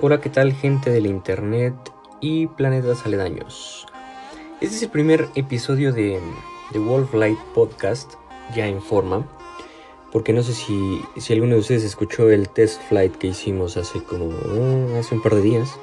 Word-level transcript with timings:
Hola, 0.00 0.20
¿qué 0.20 0.28
tal 0.28 0.52
gente 0.52 0.90
del 0.90 1.06
internet 1.06 1.72
y 2.20 2.48
planetas 2.48 3.06
aledaños? 3.06 3.86
Este 4.60 4.74
es 4.74 4.82
el 4.82 4.88
primer 4.90 5.28
episodio 5.36 5.92
de, 5.92 6.18
de 6.72 6.78
Wolf 6.80 7.14
Light 7.14 7.38
Podcast, 7.54 8.14
ya 8.56 8.66
en 8.66 8.82
forma, 8.82 9.24
porque 10.10 10.32
no 10.32 10.42
sé 10.42 10.52
si, 10.52 11.00
si 11.16 11.32
alguno 11.32 11.54
de 11.54 11.60
ustedes 11.60 11.84
escuchó 11.84 12.28
el 12.28 12.48
test 12.48 12.82
flight 12.88 13.14
que 13.18 13.28
hicimos 13.28 13.76
hace 13.76 14.02
como 14.02 14.26
uh, 14.26 14.96
hace 14.98 15.14
un 15.14 15.22
par 15.22 15.36
de 15.36 15.42
días. 15.42 15.78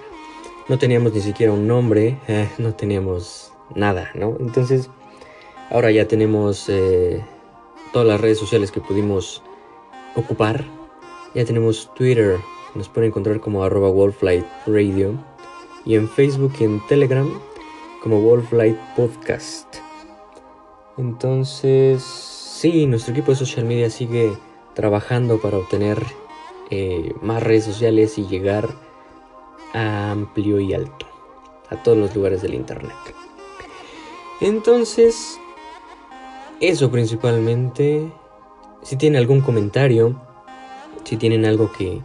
No 0.67 0.77
teníamos 0.77 1.13
ni 1.13 1.21
siquiera 1.21 1.53
un 1.53 1.65
nombre, 1.65 2.17
eh, 2.27 2.49
no 2.57 2.75
teníamos 2.75 3.53
nada, 3.75 4.11
¿no? 4.13 4.35
Entonces, 4.41 4.89
ahora 5.69 5.89
ya 5.89 6.05
tenemos 6.09 6.67
eh, 6.67 7.23
todas 7.93 8.09
las 8.09 8.19
redes 8.19 8.39
sociales 8.39 8.73
que 8.73 8.81
pudimos 8.81 9.41
ocupar. 10.15 10.65
Ya 11.33 11.45
tenemos 11.45 11.89
Twitter, 11.95 12.39
nos 12.75 12.89
pueden 12.89 13.09
encontrar 13.09 13.39
como 13.39 13.63
arroba 13.63 13.89
Wolflight 13.89 14.45
Radio. 14.67 15.13
Y 15.85 15.95
en 15.95 16.07
Facebook 16.07 16.53
y 16.59 16.65
en 16.65 16.85
Telegram 16.87 17.27
como 18.03 18.21
Wolflight 18.21 18.77
Podcast. 18.95 19.77
Entonces, 20.97 22.03
sí, 22.03 22.85
nuestro 22.85 23.13
equipo 23.13 23.31
de 23.31 23.37
social 23.37 23.65
media 23.65 23.89
sigue 23.89 24.31
trabajando 24.73 25.39
para 25.39 25.57
obtener 25.57 26.03
eh, 26.69 27.13
más 27.21 27.41
redes 27.43 27.65
sociales 27.65 28.17
y 28.17 28.27
llegar 28.27 28.69
a 29.73 30.11
amplio 30.11 30.59
y 30.59 30.73
alto 30.73 31.05
a 31.69 31.81
todos 31.81 31.97
los 31.97 32.15
lugares 32.15 32.41
del 32.41 32.53
internet. 32.53 32.95
Entonces, 34.41 35.39
eso 36.59 36.91
principalmente. 36.91 38.11
Si 38.83 38.95
tienen 38.95 39.19
algún 39.19 39.41
comentario, 39.41 40.19
si 41.03 41.15
tienen 41.17 41.45
algo 41.45 41.71
que, 41.71 42.01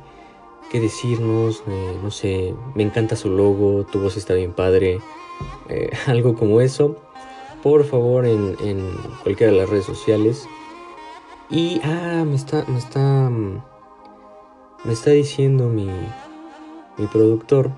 que 0.71 0.81
decirnos, 0.81 1.63
eh, 1.67 1.97
no 2.03 2.11
sé, 2.11 2.55
me 2.75 2.83
encanta 2.83 3.17
su 3.17 3.31
logo, 3.31 3.85
tu 3.85 4.01
voz 4.01 4.17
está 4.17 4.35
bien 4.35 4.53
padre, 4.53 5.01
eh, 5.69 5.91
algo 6.07 6.35
como 6.35 6.61
eso, 6.61 6.97
por 7.63 7.85
favor 7.85 8.27
en, 8.27 8.57
en, 8.61 8.97
cualquiera 9.23 9.53
de 9.53 9.59
las 9.59 9.71
redes 9.71 9.85
sociales. 9.85 10.49
Y, 11.51 11.81
ah, 11.85 12.25
me 12.27 12.35
está, 12.35 12.65
me 12.67 12.79
está, 12.79 13.31
me 13.31 14.93
está 14.93 15.11
diciendo 15.11 15.69
mi, 15.69 15.89
mi 16.97 17.07
productor 17.07 17.71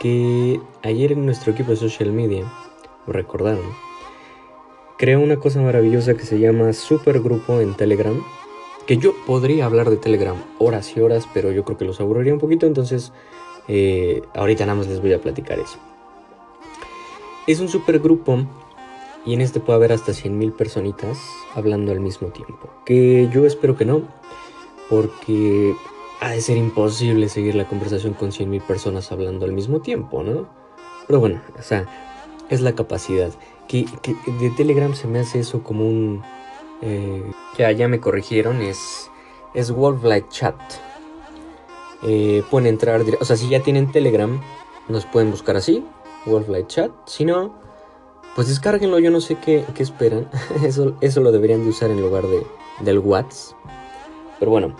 que 0.00 0.60
ayer 0.82 1.12
en 1.12 1.26
nuestro 1.26 1.52
equipo 1.52 1.70
de 1.70 1.76
social 1.76 2.12
media, 2.12 2.44
me 3.06 3.12
recordaron, 3.12 3.64
creó 4.98 5.20
una 5.20 5.36
cosa 5.36 5.60
maravillosa 5.60 6.14
que 6.14 6.24
se 6.24 6.38
llama 6.38 6.72
Supergrupo 6.72 7.60
en 7.60 7.74
Telegram 7.74 8.22
que 8.86 8.96
yo 8.96 9.14
podría 9.26 9.66
hablar 9.66 9.90
de 9.90 9.96
Telegram 9.96 10.36
horas 10.58 10.96
y 10.96 11.00
horas, 11.00 11.28
pero 11.32 11.50
yo 11.52 11.64
creo 11.64 11.78
que 11.78 11.84
los 11.84 12.00
aburriría 12.00 12.34
un 12.34 12.40
poquito, 12.40 12.66
entonces 12.66 13.12
eh, 13.68 14.22
ahorita 14.34 14.66
nada 14.66 14.78
más 14.78 14.88
les 14.88 15.00
voy 15.00 15.12
a 15.12 15.20
platicar 15.20 15.58
eso. 15.58 15.78
Es 17.46 17.60
un 17.60 17.68
super 17.68 17.98
grupo 17.98 18.44
y 19.24 19.34
en 19.34 19.40
este 19.40 19.60
puede 19.60 19.76
haber 19.76 19.92
hasta 19.92 20.12
100.000 20.12 20.52
personitas 20.52 21.18
hablando 21.54 21.92
al 21.92 22.00
mismo 22.00 22.28
tiempo. 22.28 22.70
Que 22.84 23.28
yo 23.32 23.46
espero 23.46 23.76
que 23.76 23.84
no, 23.84 24.02
porque 24.90 25.74
ha 26.20 26.30
de 26.30 26.40
ser 26.40 26.56
imposible 26.56 27.28
seguir 27.28 27.54
la 27.54 27.66
conversación 27.66 28.14
con 28.14 28.30
100.000 28.30 28.62
personas 28.62 29.12
hablando 29.12 29.44
al 29.44 29.52
mismo 29.52 29.80
tiempo, 29.80 30.22
¿no? 30.22 30.46
Pero 31.06 31.20
bueno, 31.20 31.40
o 31.58 31.62
sea, 31.62 31.86
es 32.50 32.60
la 32.60 32.74
capacidad. 32.74 33.32
Que, 33.68 33.86
que 34.02 34.14
de 34.40 34.50
Telegram 34.50 34.94
se 34.94 35.06
me 35.06 35.20
hace 35.20 35.40
eso 35.40 35.62
como 35.62 35.88
un 35.88 36.22
eh, 36.82 37.22
ya, 37.56 37.70
ya 37.72 37.88
me 37.88 38.00
corrigieron, 38.00 38.60
es, 38.62 39.10
es 39.54 39.72
Chat. 40.28 40.56
Eh, 42.02 42.42
pueden 42.50 42.66
entrar, 42.66 43.02
o 43.20 43.24
sea, 43.24 43.36
si 43.36 43.48
ya 43.48 43.60
tienen 43.60 43.90
Telegram, 43.90 44.40
nos 44.88 45.06
pueden 45.06 45.30
buscar 45.30 45.56
así, 45.56 45.84
Wolflight 46.26 46.66
Chat. 46.66 46.90
Si 47.06 47.24
no, 47.24 47.54
pues 48.34 48.48
descárguenlo, 48.48 48.98
yo 48.98 49.10
no 49.10 49.20
sé 49.20 49.36
qué, 49.36 49.64
esperan. 49.78 50.28
eso, 50.64 50.96
eso 51.00 51.20
lo 51.20 51.32
deberían 51.32 51.62
de 51.64 51.70
usar 51.70 51.90
en 51.90 52.00
lugar 52.00 52.24
de, 52.26 52.46
del 52.80 52.98
WhatsApp. 52.98 53.56
Pero 54.38 54.50
bueno, 54.50 54.76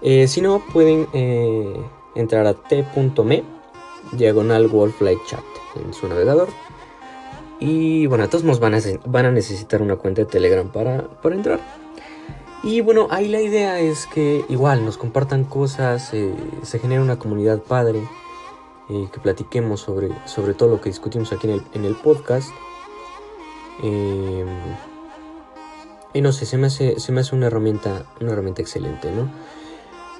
eh, 0.00 0.26
si 0.28 0.40
no, 0.40 0.62
pueden 0.72 1.08
entrar 2.14 2.46
a 2.46 2.54
t.me, 2.54 3.42
diagonal 4.12 4.68
Wolflight 4.68 5.18
Chat 5.26 5.44
en 5.76 5.92
su 5.92 6.08
navegador. 6.08 6.48
Y 7.60 8.06
bueno, 8.06 8.28
todos 8.28 8.44
modos 8.44 8.60
van 8.60 8.74
a, 8.74 8.80
van 9.06 9.26
a 9.26 9.30
necesitar 9.30 9.80
una 9.82 9.96
cuenta 9.96 10.22
de 10.22 10.26
Telegram 10.26 10.68
para, 10.68 11.08
para 11.20 11.34
entrar. 11.34 11.83
Y 12.64 12.80
bueno, 12.80 13.08
ahí 13.10 13.28
la 13.28 13.42
idea 13.42 13.78
es 13.78 14.06
que 14.06 14.42
igual 14.48 14.86
nos 14.86 14.96
compartan 14.96 15.44
cosas, 15.44 16.14
eh, 16.14 16.34
se 16.62 16.78
genere 16.78 17.02
una 17.02 17.18
comunidad 17.18 17.60
padre, 17.62 18.02
eh, 18.88 19.08
que 19.12 19.20
platiquemos 19.20 19.82
sobre, 19.82 20.08
sobre 20.24 20.54
todo 20.54 20.70
lo 20.70 20.80
que 20.80 20.88
discutimos 20.88 21.30
aquí 21.32 21.46
en 21.46 21.52
el, 21.54 21.62
en 21.74 21.84
el 21.84 21.94
podcast. 21.94 22.48
Eh, 23.82 24.46
y 26.14 26.22
no 26.22 26.32
sé, 26.32 26.46
se 26.46 26.56
me 26.56 26.68
hace, 26.68 26.98
se 26.98 27.12
me 27.12 27.20
hace 27.20 27.36
una, 27.36 27.48
herramienta, 27.48 28.06
una 28.20 28.32
herramienta 28.32 28.62
excelente, 28.62 29.10
¿no? 29.12 29.30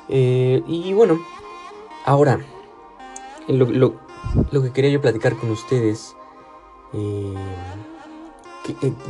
y 0.07 0.93
bueno, 0.93 1.19
ahora, 2.05 2.41
lo, 3.49 3.65
lo, 3.65 3.95
lo 4.51 4.63
que 4.63 4.71
quería 4.71 4.91
yo 4.91 5.01
platicar 5.01 5.35
con 5.35 5.51
ustedes 5.51 6.15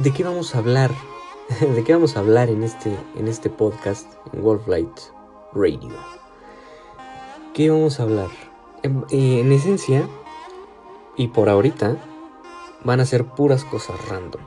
¿De 0.02 0.12
qué 0.12 0.24
vamos 0.24 0.54
a 0.54 0.58
hablar? 0.58 0.90
¿De 1.60 1.84
qué 1.84 1.92
vamos 1.92 2.16
a 2.16 2.20
hablar 2.20 2.48
en 2.48 2.62
este, 2.62 2.96
en 3.16 3.28
este 3.28 3.50
podcast, 3.50 4.10
en 4.32 4.42
Wolflight 4.42 4.98
Radio? 5.52 5.90
¿Qué 7.52 7.68
vamos 7.68 8.00
a 8.00 8.04
hablar? 8.04 8.30
En, 8.82 9.04
eh, 9.10 9.40
en, 9.40 9.52
esencia, 9.52 10.08
y 11.18 11.28
por 11.28 11.50
ahorita, 11.50 11.98
van 12.82 13.00
a 13.00 13.04
ser 13.04 13.26
puras 13.26 13.64
cosas 13.64 14.08
random. 14.08 14.40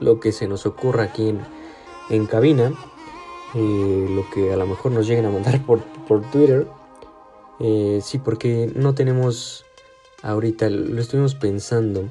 Lo 0.00 0.18
que 0.18 0.32
se 0.32 0.48
nos 0.48 0.66
ocurra 0.66 1.04
aquí 1.04 1.28
en, 1.28 1.40
en 2.10 2.26
cabina, 2.26 2.72
lo 3.54 4.28
que 4.30 4.52
a 4.52 4.56
lo 4.56 4.66
mejor 4.66 4.90
nos 4.90 5.06
lleguen 5.06 5.26
a 5.26 5.30
mandar 5.30 5.64
por, 5.66 5.80
por 6.08 6.28
Twitter. 6.32 6.66
sí, 8.02 8.18
porque 8.18 8.72
no 8.74 8.96
tenemos 8.96 9.64
ahorita, 10.22 10.68
lo 10.68 11.00
estuvimos 11.00 11.36
pensando 11.36 12.10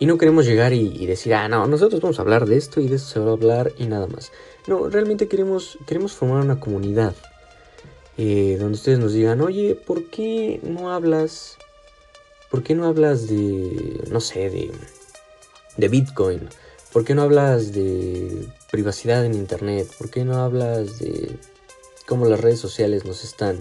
y 0.00 0.06
no 0.06 0.16
queremos 0.16 0.46
llegar 0.46 0.72
y, 0.72 1.04
decir, 1.04 1.34
ah, 1.34 1.46
no, 1.46 1.66
nosotros 1.66 2.00
vamos 2.00 2.18
a 2.18 2.22
hablar 2.22 2.46
de 2.46 2.56
esto 2.56 2.80
y 2.80 2.88
de 2.88 2.96
esto 2.96 3.08
se 3.10 3.20
va 3.20 3.28
a 3.28 3.34
hablar 3.34 3.74
y 3.76 3.84
nada 3.84 4.06
más. 4.06 4.32
No, 4.66 4.88
realmente 4.88 5.28
queremos, 5.28 5.78
queremos 5.86 6.14
formar 6.14 6.42
una 6.42 6.58
comunidad 6.58 7.14
eh, 8.16 8.56
donde 8.58 8.76
ustedes 8.76 8.98
nos 8.98 9.12
digan, 9.12 9.42
oye, 9.42 9.74
¿por 9.74 10.06
qué 10.06 10.58
no 10.62 10.90
hablas? 10.90 11.58
¿Por 12.50 12.62
qué 12.62 12.74
no 12.74 12.86
hablas 12.86 13.28
de, 13.28 14.00
no 14.10 14.20
sé, 14.20 14.48
de, 14.48 14.72
de 15.76 15.88
Bitcoin? 15.88 16.48
¿Por 16.94 17.04
qué 17.04 17.14
no 17.14 17.20
hablas 17.20 17.72
de 17.74 18.48
privacidad 18.70 19.26
en 19.26 19.34
Internet? 19.34 19.86
¿Por 19.98 20.08
qué 20.08 20.24
no 20.24 20.36
hablas 20.36 20.98
de 20.98 21.38
cómo 22.06 22.24
las 22.24 22.40
redes 22.40 22.58
sociales 22.58 23.04
nos 23.04 23.22
están 23.22 23.58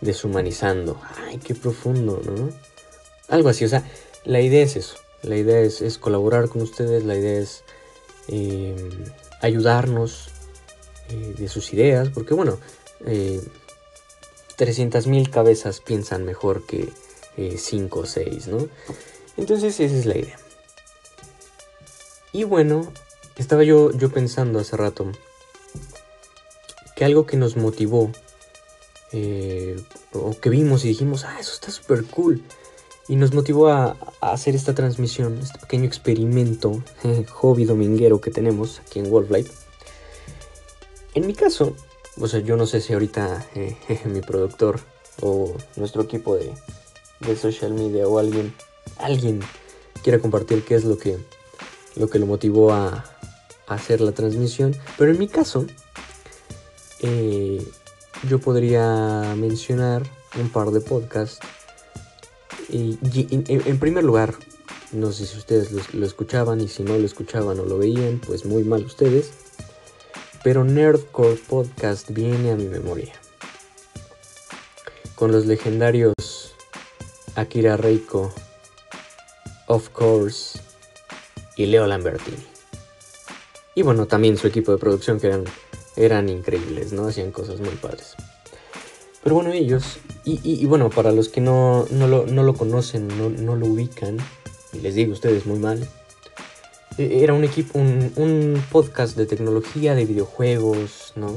deshumanizando? 0.00 1.00
Ay, 1.26 1.38
qué 1.38 1.56
profundo, 1.56 2.22
¿no? 2.24 2.48
Algo 3.26 3.48
así, 3.48 3.64
o 3.64 3.68
sea, 3.68 3.82
la 4.24 4.40
idea 4.40 4.62
es 4.62 4.76
eso 4.76 4.94
la 5.22 5.36
idea 5.36 5.60
es, 5.60 5.98
colaborar 5.98 6.48
con 6.48 6.62
ustedes, 6.62 7.04
la 7.04 7.16
idea 7.16 7.40
es 7.40 7.64
eh, 8.28 8.74
ayudarnos 9.42 10.30
eh, 11.08 11.34
de 11.36 11.48
sus 11.48 11.72
ideas, 11.72 12.08
porque 12.08 12.34
bueno, 12.34 12.58
eh, 13.06 13.40
300.000 14.56 15.30
cabezas 15.30 15.80
piensan 15.80 16.24
mejor 16.24 16.66
que 16.66 16.92
5 17.56 18.00
o 18.00 18.06
6, 18.06 18.48
¿no? 18.48 18.68
Entonces 19.38 19.80
esa 19.80 19.96
es 19.96 20.04
la 20.04 20.18
idea. 20.18 20.38
Y 22.32 22.44
bueno, 22.44 22.92
estaba 23.36 23.64
yo, 23.64 23.92
yo 23.92 24.10
pensando 24.10 24.58
hace 24.58 24.76
rato 24.76 25.10
que 26.94 27.04
algo 27.06 27.24
que 27.24 27.38
nos 27.38 27.56
motivó, 27.56 28.12
o 30.12 30.40
que 30.40 30.50
vimos 30.50 30.84
y 30.84 30.88
dijimos, 30.88 31.24
ah, 31.24 31.38
eso 31.40 31.54
está 31.54 31.70
súper 31.70 32.04
cool 32.04 32.44
y 33.10 33.16
nos 33.16 33.34
motivó 33.34 33.68
a, 33.70 33.96
hacer 34.20 34.54
esta 34.54 34.72
transmisión, 34.72 35.36
este 35.42 35.58
pequeño 35.58 35.84
experimento, 35.84 36.80
hobby 37.32 37.64
dominguero 37.64 38.20
que 38.20 38.30
tenemos 38.30 38.78
aquí 38.78 39.00
en 39.00 39.10
Wolf 39.10 39.32
En 41.14 41.26
mi 41.26 41.34
caso, 41.34 41.74
o 42.20 42.28
sea, 42.28 42.38
yo 42.38 42.56
no 42.56 42.66
sé 42.66 42.80
si 42.80 42.92
ahorita 42.92 43.48
eh, 43.56 43.76
mi 44.04 44.20
productor 44.20 44.78
o 45.22 45.52
nuestro 45.74 46.02
equipo 46.02 46.36
de, 46.36 46.54
social 47.36 47.74
media 47.74 48.06
o 48.06 48.20
alguien, 48.20 48.54
alguien 48.96 49.40
quiera 50.04 50.20
compartir 50.20 50.64
qué 50.64 50.76
es 50.76 50.84
lo 50.84 50.96
que 50.96 51.18
lo, 51.96 52.08
que 52.08 52.20
lo 52.20 52.26
motivó 52.26 52.72
a, 52.72 53.04
hacer 53.66 54.00
la 54.00 54.12
transmisión. 54.12 54.76
Pero 54.96 55.10
en 55.10 55.18
mi 55.18 55.26
caso, 55.26 55.66
eh, 57.00 57.64
yo 58.28 58.38
podría 58.38 59.34
mencionar 59.36 60.04
un 60.40 60.48
par 60.48 60.70
de 60.70 60.80
podcasts 60.80 61.40
en, 62.72 63.78
primer 63.78 64.04
lugar, 64.04 64.34
no 64.92 65.12
sé 65.12 65.26
si 65.26 65.38
ustedes 65.38 65.94
lo, 65.94 66.06
escuchaban 66.06 66.60
y 66.60 66.68
si 66.68 66.82
no 66.82 66.96
lo 66.96 67.04
escuchaban 67.04 67.58
o 67.60 67.64
lo 67.64 67.78
veían, 67.78 68.20
pues 68.24 68.44
muy 68.44 68.64
mal 68.64 68.84
ustedes. 68.84 69.32
Pero 70.42 70.64
Nerdcore 70.64 71.36
Podcast 71.36 72.10
viene 72.10 72.52
a 72.52 72.56
mi 72.56 72.66
memoria. 72.66 73.12
con 75.14 75.32
los 75.32 75.44
legendarios 75.44 76.14
Akira 77.34 77.76
Reiko, 77.76 78.32
Of 79.66 79.90
Course 79.90 80.60
y 81.56 81.66
Leo 81.66 81.86
Lambertini. 81.86 82.46
Y 83.74 83.82
bueno, 83.82 84.06
también 84.06 84.36
su 84.36 84.46
equipo 84.46 84.72
de 84.72 84.78
producción 84.78 85.20
que 85.20 85.28
eran, 85.28 85.44
eran 85.96 86.28
increíbles, 86.28 86.92
¿no? 86.92 87.06
Hacían 87.06 87.30
cosas 87.30 87.60
muy 87.60 87.74
padres. 87.76 88.14
Pero 89.22 89.34
bueno, 89.34 89.52
ellos, 89.52 89.98
y, 90.24 90.64
bueno, 90.66 90.90
para 90.90 91.12
los 91.12 91.28
que 91.28 91.40
no, 91.40 91.86
lo, 91.90 92.54
conocen, 92.54 93.08
no, 93.44 93.56
lo 93.56 93.66
ubican, 93.66 94.18
y 94.72 94.78
les 94.78 94.94
digo 94.94 95.12
ustedes 95.12 95.46
muy 95.46 95.58
mal, 95.58 95.88
e, 96.98 97.22
era 97.22 97.34
un 97.34 97.44
equipo, 97.44 97.78
un, 97.78 98.12
un, 98.16 98.62
podcast 98.70 99.16
de 99.16 99.26
tecnología, 99.26 99.94
de 99.94 100.04
videojuegos, 100.04 101.12
¿no? 101.16 101.34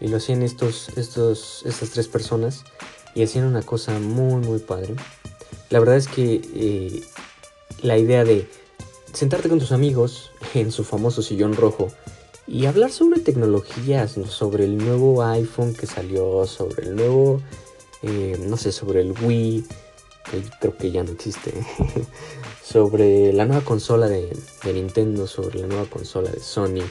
Y 0.00 0.08
lo 0.08 0.16
hacían 0.16 0.42
estos, 0.42 0.90
estos, 0.96 1.62
estas 1.66 1.90
tres 1.90 2.08
personas 2.08 2.64
y 3.14 3.22
hacían 3.22 3.44
una 3.44 3.62
cosa 3.62 3.98
muy, 3.98 4.40
muy 4.46 4.58
padre. 4.58 4.94
La 5.68 5.78
verdad 5.78 5.96
es 5.96 6.08
que 6.08 6.40
eh, 6.54 7.02
la 7.82 7.98
idea 7.98 8.24
de 8.24 8.48
sentarte 9.12 9.48
con 9.48 9.58
tus 9.58 9.72
amigos 9.72 10.30
en 10.54 10.72
su 10.72 10.84
famoso 10.84 11.22
sillón 11.22 11.54
rojo 11.54 11.88
y 12.46 12.66
hablar 12.66 12.90
sobre 12.90 13.20
tecnologías, 13.20 14.16
sobre 14.28 14.64
el 14.64 14.76
nuevo 14.76 15.22
iPhone 15.22 15.74
que 15.74 15.86
salió, 15.86 16.46
sobre 16.46 16.88
el 16.88 16.96
nuevo, 16.96 17.40
eh, 18.02 18.38
no 18.46 18.56
sé, 18.56 18.72
sobre 18.72 19.00
el 19.02 19.12
Wii, 19.12 19.64
creo 20.60 20.76
que 20.76 20.90
ya 20.90 21.02
no 21.02 21.12
existe, 21.12 21.52
sobre 22.64 23.32
la 23.32 23.46
nueva 23.46 23.62
consola 23.62 24.08
de, 24.08 24.34
de, 24.64 24.72
Nintendo, 24.72 25.26
sobre 25.26 25.60
la 25.60 25.66
nueva 25.66 25.86
consola 25.86 26.30
de 26.30 26.40
Sony. 26.40 26.84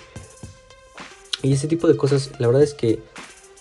Y 1.42 1.54
ese 1.54 1.68
tipo 1.68 1.88
de 1.88 1.96
cosas, 1.98 2.32
la 2.40 2.48
verdad 2.48 2.64
es 2.64 2.74
que, 2.74 3.00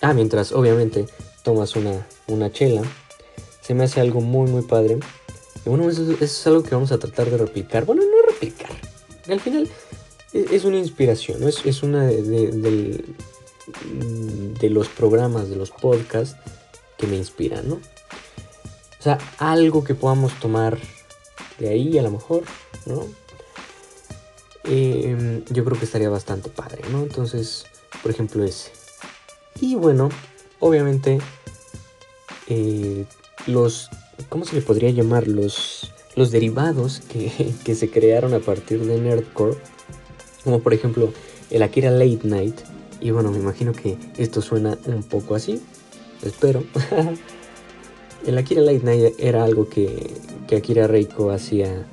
ah, 0.01 0.13
mientras 0.13 0.51
obviamente 0.51 1.05
tomas 1.43 1.75
una, 1.75 2.07
una 2.27 2.51
chela, 2.51 2.83
se 3.61 3.73
me 3.73 3.83
hace 3.83 4.01
algo 4.01 4.21
muy, 4.21 4.49
muy 4.49 4.63
padre. 4.63 4.99
Y 5.65 5.69
bueno, 5.69 5.89
eso, 5.89 6.05
es 6.19 6.47
algo 6.47 6.63
que 6.63 6.75
vamos 6.75 6.91
a 6.91 6.97
tratar 6.97 7.29
de 7.29 7.37
replicar. 7.37 7.85
Bueno, 7.85 8.03
no 8.03 8.31
replicar. 8.31 8.71
Al 9.27 9.39
final 9.39 9.69
e, 10.33 10.45
es, 10.51 10.65
una 10.65 10.77
inspiración, 10.77 11.47
es, 11.47 11.65
es 11.65 11.83
una 11.83 12.05
de, 12.05 13.03
de, 14.59 14.69
los 14.69 14.87
programas, 14.89 15.49
de 15.49 15.55
los 15.55 15.71
podcasts 15.71 16.35
que 16.99 17.07
me 17.07 17.17
inspiran, 17.17 17.67
¿no? 17.67 17.75
O 17.75 19.01
sea, 19.01 19.17
algo 19.37 19.83
que 19.83 19.95
podamos 19.95 20.37
tomar 20.39 20.77
de 21.57 21.69
ahí 21.69 21.97
a 21.97 22.03
lo 22.03 22.11
mejor, 22.11 22.43
¿no? 22.85 23.07
Em, 24.65 25.43
yo 25.45 25.65
creo 25.65 25.79
que 25.79 25.85
estaría 25.85 26.09
bastante 26.09 26.49
padre, 26.49 26.83
¿no? 26.91 27.01
Entonces, 27.01 27.65
por 28.03 28.11
ejemplo, 28.11 28.43
ese. 28.43 28.71
Y 29.59 29.75
bueno, 29.75 30.09
obviamente, 30.59 31.19
eh, 32.47 33.05
los, 33.47 33.89
¿cómo 34.27 34.45
se 34.45 34.55
le 34.55 34.61
podría 34.61 34.91
llamar? 34.91 35.27
Los, 35.27 35.91
los 36.15 36.29
derivados 36.29 37.01
que, 37.09 37.55
que 37.63 37.73
se 37.73 37.89
crearon 37.89 38.33
a 38.33 38.39
partir 38.39 38.85
de 38.85 38.99
Nerdcore 38.99 39.57
como 40.43 40.59
por 40.59 40.73
ejemplo 40.73 41.13
el 41.49 41.63
Akira 41.63 41.91
Late 41.91 42.21
Night. 42.23 42.55
Y 43.01 43.11
bueno, 43.11 43.31
me 43.31 43.39
imagino 43.39 43.71
que 43.71 43.97
esto 44.17 44.41
suena 44.41 44.77
un 44.85 45.03
poco 45.03 45.35
así, 45.35 45.61
espero. 46.21 46.63
el 48.25 48.37
Akira 48.37 48.61
Late 48.61 48.81
Night 48.83 49.15
era 49.17 49.43
algo 49.43 49.69
que, 49.69 50.13
que 50.47 50.57
Akira 50.57 50.87
Reiko 50.87 51.31
hacía 51.31 51.85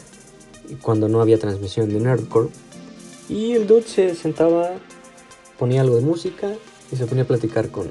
cuando 0.83 1.09
no 1.09 1.21
había 1.21 1.39
transmisión 1.39 1.89
de 1.89 2.01
Nerdcore. 2.01 2.49
Y 3.29 3.53
el 3.53 3.67
dude 3.67 3.83
se 3.83 4.15
sentaba, 4.15 4.73
ponía 5.59 5.81
algo 5.81 5.97
de 5.97 6.03
música 6.03 6.55
y 6.93 6.97
se 6.97 7.07
ponía 7.07 7.25
a 7.25 7.27
platicar 7.27 7.71
con, 7.71 7.89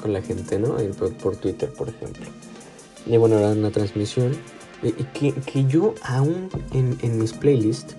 con 0.00 0.12
la 0.12 0.22
gente, 0.22 0.58
¿no? 0.58 0.76
Por, 1.20 1.36
Twitter, 1.36 1.72
por 1.72 1.88
ejemplo. 1.88 2.26
Y 3.06 3.16
bueno, 3.16 3.38
era 3.38 3.50
una 3.50 3.70
transmisión. 3.70 4.36
que, 5.14 5.32
que 5.32 5.64
yo 5.66 5.94
aún 6.02 6.48
en, 6.72 6.96
en 7.02 7.18
mis 7.18 7.32
playlists 7.32 7.96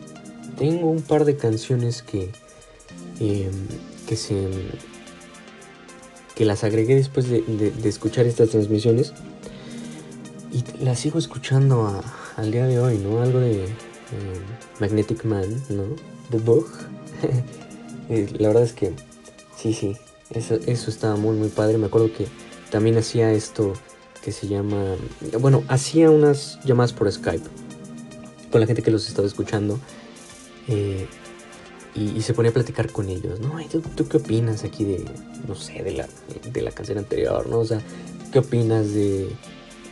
tengo 0.60 0.92
un 0.92 1.02
par 1.02 1.24
de 1.26 1.38
canciones 1.38 2.04
que, 2.04 2.30
em, 3.20 3.52
que 4.06 4.16
se 4.16 4.48
que 6.40 6.46
las 6.46 6.64
agregué 6.64 6.96
después 6.96 7.28
de, 7.30 7.74
escuchar 7.84 8.26
estas 8.26 8.52
transmisiones 8.52 9.12
y 10.54 10.64
las 10.82 10.98
sigo 10.98 11.20
escuchando 11.20 12.02
al 12.38 12.52
día 12.54 12.66
de 12.66 12.80
hoy, 12.80 12.98
¿no? 12.98 13.22
Algo 13.22 13.42
de 13.42 13.66
em, 13.66 13.72
Magnetic 14.80 15.26
Man, 15.26 15.62
¿no? 15.68 15.84
The 16.32 16.38
Book. 16.40 16.68
Eh, 18.12 18.28
la 18.40 18.48
verdad 18.48 18.64
es 18.64 18.74
que 18.74 18.92
sí, 19.56 19.72
sí, 19.72 19.96
eso, 20.32 20.56
eso 20.66 20.90
estaba 20.90 21.16
muy, 21.16 21.38
muy 21.38 21.50
padre. 21.50 21.78
Me 21.78 21.86
acuerdo 21.86 22.12
que 22.12 22.26
también 22.72 22.98
hacía 22.98 23.32
esto 23.34 23.74
que 24.24 24.32
se 24.32 24.48
llama, 24.48 24.96
bueno, 25.40 25.64
hacía 25.68 26.10
unas 26.10 26.58
llamadas 26.66 26.92
por 26.92 27.12
Skype 27.12 27.48
con 28.52 28.62
la 28.62 28.66
gente 28.66 28.82
que 28.82 28.90
los 28.90 29.08
estaba 29.08 29.28
escuchando 29.28 29.80
eh, 30.68 31.06
y, 31.96 32.22
se 32.22 32.34
ponía 32.34 32.52
a 32.52 32.54
platicar 32.54 32.92
con 32.92 33.10
ellos, 33.10 33.40
¿no? 33.40 33.58
¿tú, 33.96 34.08
qué 34.08 34.18
opinas 34.18 34.64
aquí 34.64 34.84
de, 34.86 35.06
no 35.48 35.56
sé, 35.56 35.84
de 35.84 35.92
la, 35.92 36.08
de 36.52 36.62
la 36.62 36.72
canción 36.72 36.98
anterior, 36.98 37.48
¿no? 37.48 37.60
O 37.60 37.66
sea, 37.66 37.82
¿qué 38.32 38.40
opinas 38.40 38.94
de 38.94 39.30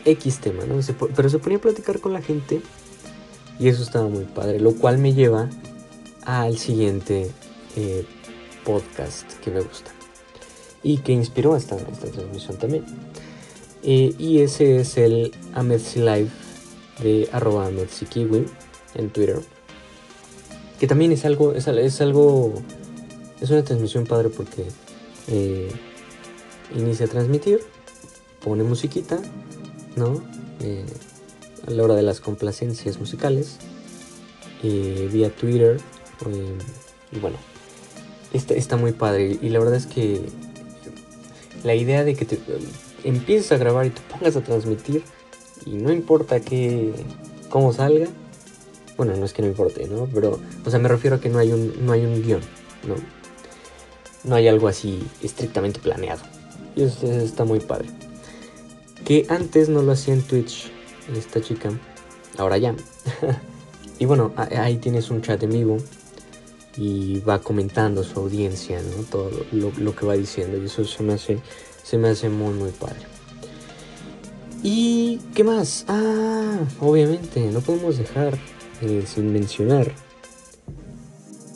X 0.06 0.40
tema, 0.40 0.64
¿no? 0.66 0.80
pero 1.16 1.30
se 1.30 1.40
ponía 1.40 1.58
a 1.58 1.62
platicar 1.62 2.00
con 2.00 2.14
la 2.14 2.22
gente 2.22 2.62
y 3.60 3.68
eso 3.68 3.84
estaba 3.84 4.08
muy 4.08 4.26
padre, 4.26 4.60
lo 4.60 4.74
cual 4.74 5.00
me 5.00 5.14
lleva 5.14 5.50
al 6.24 6.58
siguiente 6.58 7.32
eh, 7.76 8.06
podcast 8.64 9.34
que 9.40 9.52
me 9.52 9.62
gusta 9.62 9.92
y 10.84 11.00
que 11.00 11.12
inspiró 11.12 11.58
esta, 11.58 11.76
esta 11.76 12.08
transmisión 12.12 12.58
también. 12.58 12.86
Eh, 13.84 14.14
y 14.18 14.40
ese 14.40 14.80
es 14.80 14.98
el 14.98 15.34
Ametsy 15.54 16.00
Live 16.00 16.30
de 17.02 17.30
arroba 17.32 17.70
Kiwi 18.10 18.46
en 18.96 19.10
Twitter 19.10 19.42
que 20.80 20.88
también 20.88 21.12
es 21.12 21.26
algo, 21.26 21.54
es, 21.54 21.68
algo, 22.02 22.54
es 23.42 23.50
una 23.50 23.64
transmisión 23.64 24.06
padre 24.06 24.30
porque 24.30 24.66
eh, 25.28 25.72
inicia 26.76 27.06
a 27.06 27.10
transmitir, 27.10 27.62
pone 28.44 28.64
musiquita, 28.64 29.20
¿no? 29.96 30.22
Eh, 30.62 30.86
a 31.68 31.72
la 31.72 31.84
hora 31.84 31.96
de 31.96 32.04
las 32.04 32.22
complacencias 32.22 33.00
musicales, 33.00 33.58
eh, 34.64 35.10
vía 35.12 35.30
Twitter, 35.30 35.80
y 37.12 37.20
bueno, 37.20 37.38
está, 38.34 38.54
está 38.54 38.78
muy 38.78 38.92
padre. 38.92 39.38
Y 39.42 39.50
la 39.50 39.60
verdad 39.60 39.76
es 39.76 39.86
que 39.86 40.22
la 41.64 41.76
idea 41.76 42.04
de 42.04 42.16
que 42.16 42.26
te 42.26 42.40
empieces 43.04 43.52
a 43.52 43.58
grabar 43.58 43.86
y 43.86 43.90
te 43.90 44.02
pongas 44.02 44.36
a 44.36 44.42
transmitir, 44.42 45.04
y 45.66 45.72
no 45.72 45.92
importa 45.92 46.40
que, 46.40 46.94
cómo 47.50 47.74
salga, 47.74 48.08
bueno, 48.98 49.16
no 49.16 49.26
es 49.26 49.34
que 49.34 49.44
no 49.44 49.48
importe, 49.48 49.88
¿no? 49.88 50.10
Pero, 50.12 50.40
o 50.66 50.70
sea, 50.70 50.80
me 50.80 50.90
refiero 50.90 51.18
a 51.18 51.20
que 51.20 51.30
no 51.30 51.38
hay 51.38 51.52
un, 51.52 51.86
no 51.86 51.94
hay 51.94 52.04
un 52.04 52.22
guion, 52.22 52.42
¿no? 52.88 52.96
No 54.24 54.36
hay 54.36 54.48
algo 54.48 54.68
así 54.68 55.08
estrictamente 55.22 55.80
planeado. 55.80 56.22
Y 56.76 56.84
eso, 56.84 57.06
está 57.08 57.46
muy 57.46 57.60
padre. 57.60 57.90
Que 59.06 59.26
antes 59.30 59.70
no 59.70 59.84
lo 59.84 59.92
hacía 59.92 60.16
en 60.16 60.24
Twitch 60.24 60.72
esta 61.16 61.42
chica, 61.42 61.70
ahora 62.38 62.58
ya. 62.58 62.76
y 64.00 64.06
bueno, 64.06 64.34
ahí 64.36 64.78
tienes 64.78 65.12
un 65.12 65.22
chat 65.22 65.42
en 65.44 65.52
vivo 65.52 65.78
y 66.76 67.20
va 67.22 67.40
comentando 67.40 68.04
su 68.04 68.20
audiencia, 68.20 68.82
¿no? 68.82 69.04
Todo 69.04 69.32
lo, 69.52 69.72
lo, 69.78 69.96
que 69.96 70.06
va 70.06 70.16
diciendo 70.16 70.58
y 70.58 70.66
eso 70.66 70.84
se 70.86 71.04
me 71.04 71.14
hace, 71.14 71.40
se 71.84 71.98
me 71.98 72.10
hace 72.10 72.30
muy, 72.30 72.54
muy 72.54 72.72
padre. 72.72 73.06
¿Y 74.64 75.20
qué 75.36 75.44
más? 75.44 75.86
Ah, 75.88 76.60
obviamente, 76.80 77.40
no 77.52 77.62
podemos 77.62 77.98
dejar 77.98 78.38
eh, 78.82 79.04
sin 79.06 79.32
mencionar. 79.34 79.92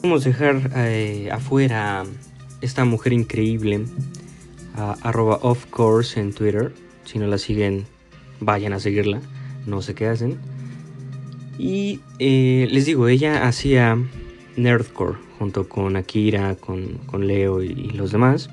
Vamos 0.04 0.26
a 0.26 0.30
dejar 0.30 0.72
eh, 0.76 1.30
afuera 1.32 2.06
esta 2.62 2.86
mujer 2.86 3.14
increíble, 3.14 3.86
arroba 4.76 5.36
of 5.42 5.66
course 5.68 6.20
en 6.20 6.34
Twitter. 6.34 6.74
Si 7.06 7.20
no 7.20 7.28
la 7.28 7.38
siguen, 7.38 7.86
vayan 8.40 8.74
a 8.74 8.80
seguirla, 8.80 9.22
no 9.66 9.82
sé 9.82 9.94
qué 9.94 10.08
hacen. 10.08 10.40
Y 11.58 12.00
eh, 12.20 12.68
les 12.72 12.86
digo, 12.86 13.08
ella 13.08 13.48
hacía 13.48 13.98
Nerdcore 14.56 15.18
junto 15.38 15.68
con 15.70 15.96
Akira, 15.96 16.56
con, 16.56 16.98
con 17.06 17.28
Leo 17.28 17.62
y, 17.62 17.92
los 17.92 18.12
demás. 18.12 18.50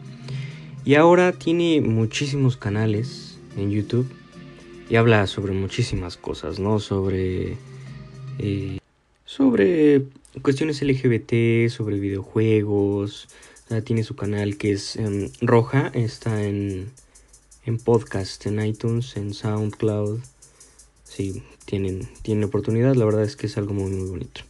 Y 0.84 0.94
ahora 0.94 1.32
tiene 1.32 1.80
muchísimos 1.80 2.56
canales 2.56 3.38
en 3.56 3.70
YouTube 3.70 4.10
y 4.88 4.96
habla 4.96 5.26
sobre 5.26 5.52
muchísimas 5.52 6.16
cosas, 6.16 6.58
¿no? 6.58 6.78
Sobre 6.78 7.56
eh, 8.38 8.78
sobre 9.25 10.04
cuestiones 10.42 10.83
LGBT, 10.83 11.68
sobre 11.68 11.99
videojuegos. 11.99 13.28
tiene 13.85 14.04
su 14.04 14.16
canal 14.16 14.57
que 14.57 14.73
es 14.73 14.97
em, 14.97 15.30
Roja, 15.40 15.90
está 15.95 16.42
en, 16.45 16.90
en 17.64 17.78
podcast, 17.78 18.47
en 18.47 18.64
iTunes, 18.64 19.16
en 19.16 19.35
SoundCloud. 19.35 20.21
Si 21.04 21.42
tienen, 21.64 22.09
tienen 22.23 22.45
oportunidad, 22.45 22.95
la 22.95 23.04
verdad 23.04 23.25
es 23.25 23.37
que 23.37 23.47
es 23.47 23.59
algo 23.59 23.75
muy, 23.75 23.90
muy 23.90 24.09
bonito. 24.09 24.42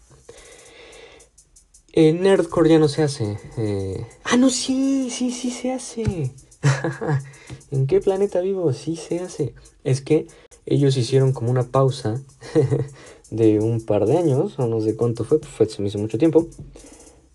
En 1.92 2.22
Nerdcore 2.22 2.70
ya 2.70 2.78
no 2.78 2.86
se 2.86 3.02
hace. 3.02 3.38
Eh, 3.56 4.06
ah, 4.24 4.36
no, 4.36 4.50
sí, 4.50 5.08
sí, 5.10 5.32
sí 5.32 5.50
se 5.50 5.72
hace. 5.72 6.30
¿En 7.70 7.86
qué 7.86 8.00
planeta 8.00 8.40
vivo? 8.40 8.72
Sí 8.72 8.94
se 8.96 9.20
hace. 9.20 9.54
Es 9.82 10.00
que 10.00 10.26
ellos 10.66 10.96
hicieron 10.96 11.32
como 11.32 11.50
una 11.50 11.64
pausa 11.64 12.22
de 13.30 13.60
un 13.60 13.80
par 13.80 14.06
de 14.06 14.18
años, 14.18 14.58
o 14.58 14.66
no 14.66 14.80
sé 14.80 14.96
cuánto 14.96 15.24
fue, 15.24 15.38
pues 15.38 15.52
fue, 15.52 15.68
se 15.68 15.82
me 15.82 15.88
hizo 15.88 15.98
mucho 15.98 16.18
tiempo. 16.18 16.48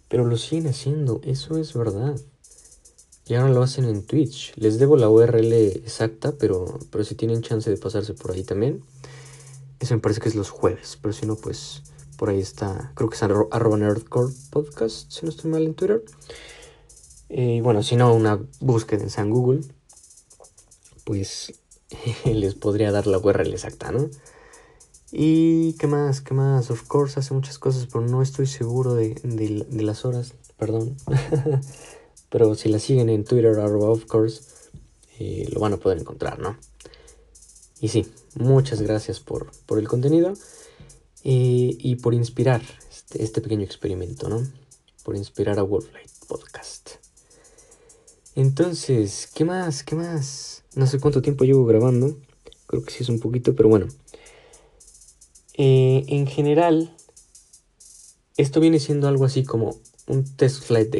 Pero 0.07 0.25
lo 0.25 0.38
siguen 0.38 0.67
haciendo, 0.67 1.21
eso 1.23 1.57
es 1.57 1.73
verdad. 1.73 2.15
Y 3.25 3.35
ahora 3.35 3.53
lo 3.53 3.63
hacen 3.63 3.85
en 3.85 4.05
Twitch. 4.05 4.53
Les 4.57 4.79
debo 4.79 4.97
la 4.97 5.09
URL 5.09 5.53
exacta, 5.53 6.33
pero, 6.38 6.79
pero 6.91 7.03
si 7.03 7.15
tienen 7.15 7.41
chance 7.41 7.69
de 7.69 7.77
pasarse 7.77 8.13
por 8.13 8.31
ahí 8.31 8.43
también. 8.43 8.83
Eso 9.79 9.95
me 9.95 10.01
parece 10.01 10.21
que 10.21 10.29
es 10.29 10.35
los 10.35 10.50
jueves, 10.50 10.97
pero 11.01 11.13
si 11.13 11.25
no, 11.25 11.35
pues 11.35 11.83
por 12.17 12.29
ahí 12.29 12.39
está. 12.39 12.91
Creo 12.95 13.09
que 13.09 13.15
es 13.15 13.21
nerdcore 13.21 14.33
podcast, 14.50 15.12
si 15.12 15.25
no 15.25 15.29
estoy 15.29 15.51
mal 15.51 15.63
en 15.63 15.73
Twitter. 15.73 16.03
Y 17.29 17.62
bueno, 17.62 17.81
si 17.81 17.95
no, 17.95 18.13
una 18.13 18.39
búsqueda 18.59 19.03
en 19.03 19.09
San 19.09 19.29
Google, 19.29 19.62
pues 21.03 21.53
les 22.25 22.55
podría 22.55 22.91
dar 22.91 23.07
la 23.07 23.17
URL 23.17 23.51
exacta, 23.51 23.91
¿no? 23.91 24.09
Y 25.15 25.74
qué 25.74 25.86
más, 25.86 26.22
qué 26.22 26.34
más. 26.34 26.72
Of 26.72 26.88
course 26.88 27.20
hace 27.20 27.36
muchas 27.36 27.60
cosas, 27.60 27.86
pero 27.86 28.05
no 28.05 28.24
estoy 28.24 28.48
seguro 28.48 28.96
de, 28.96 29.13
de 29.13 29.84
las 29.84 30.05
horas, 30.05 30.34
perdón. 30.58 30.98
Pero 32.34 32.55
si 32.55 32.67
la 32.67 32.79
siguen 32.79 33.10
en 33.10 33.25
Twitter, 33.25 33.60
arroba 33.60 33.91
of 33.91 34.05
course, 34.05 34.41
eh, 35.20 35.48
lo 35.53 35.60
van 35.60 35.74
a 35.74 35.77
poder 35.77 36.00
encontrar, 36.00 36.39
¿no? 36.39 36.58
Y 37.79 37.89
sí, 37.89 38.08
muchas 38.34 38.82
gracias 38.82 39.20
por, 39.20 39.51
el 39.77 39.88
contenido 39.88 40.34
eh, 41.24 41.77
y 41.77 41.96
por 41.98 42.15
inspirar 42.15 42.63
este, 42.89 43.24
este, 43.24 43.39
pequeño 43.39 43.62
experimento, 43.62 44.29
¿no? 44.29 44.41
Por 45.03 45.15
inspirar 45.15 45.60
a 45.60 45.62
Wolflight 45.62 46.10
Podcast. 46.27 46.93
Entonces, 48.34 49.29
¿qué 49.32 49.46
más? 49.46 49.84
¿Qué 49.84 49.96
más? 49.96 50.63
No 50.74 50.88
sé 50.88 51.00
cuánto 51.00 51.22
tiempo 51.22 51.43
llevo 51.43 51.65
grabando. 51.65 52.17
Creo 52.65 52.84
que 52.84 52.91
sí 52.91 53.03
es 53.03 53.10
un 53.10 53.20
poquito, 53.20 53.55
pero 53.55 53.70
bueno. 53.70 53.89
Eh, 55.55 56.03
en 56.07 56.27
general, 56.27 56.95
esto 58.38 58.60
viene 58.60 58.79
siendo 58.79 59.07
algo 59.07 59.25
así 59.25 59.43
como 59.43 59.79
un 60.07 60.24
test 60.36 60.63
flight 60.63 60.89
de 60.89 61.00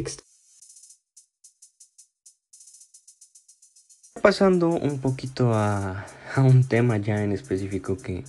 pasando 4.24 4.70
un 4.70 5.00
poquito 5.00 5.54
a, 5.54 6.06
un 6.38 6.64
tema 6.64 6.96
ya 6.96 7.22
en 7.22 7.34
específico 7.34 7.98
que, 7.98 8.24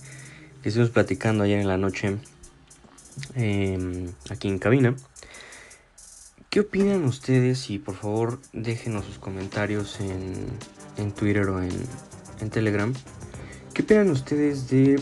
estuvimos 0.61 0.91
platicando 0.91 1.45
ayer 1.45 1.59
en 1.61 1.69
la 1.69 1.77
noche 1.77 2.17
em, 3.35 4.11
aquí 4.29 4.49
en 4.49 4.59
cabina. 4.59 4.93
¿Qué 6.49 6.59
opinan 6.59 7.05
ustedes? 7.05 7.69
Y 7.69 7.79
por 7.79 7.95
favor 7.95 8.41
déjenos 8.51 9.05
sus 9.05 9.19
comentarios 9.19 10.01
en, 10.01 11.11
Twitter 11.13 11.47
o 11.47 11.63
en, 11.63 12.49
Telegram. 12.49 12.93
¿Qué 13.73 13.83
opinan 13.83 14.09
ustedes 14.09 14.67
de 14.67 14.99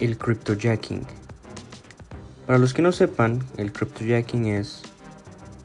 el 0.00 0.18
cryptojacking? 0.18 1.06
Para 2.46 2.58
los 2.58 2.74
que 2.74 2.82
no 2.82 2.92
sepan, 2.92 3.42
el 3.56 3.72
cryptojacking 3.72 4.46
es 4.46 4.82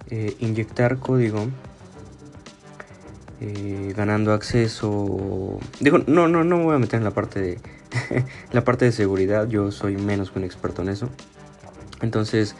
eh, 0.09 0.35
inyectar 0.39 0.97
código 1.00 1.47
eh, 3.39 3.93
ganando 3.95 4.33
acceso. 4.33 5.59
Digo, 5.79 6.00
no, 6.07 6.27
no, 6.27 6.43
no 6.43 6.57
me 6.57 6.63
voy 6.63 6.75
a 6.75 6.79
meter 6.79 6.97
en 6.97 7.03
la 7.03 7.11
parte 7.11 7.41
de 7.41 7.59
la 8.51 8.63
parte 8.63 8.85
de 8.85 8.91
seguridad. 8.91 9.47
Yo 9.47 9.71
soy 9.71 9.97
menos 9.97 10.31
que 10.31 10.39
un 10.39 10.45
experto 10.45 10.81
en 10.81 10.89
eso. 10.89 11.09
Entonces, 12.01 12.55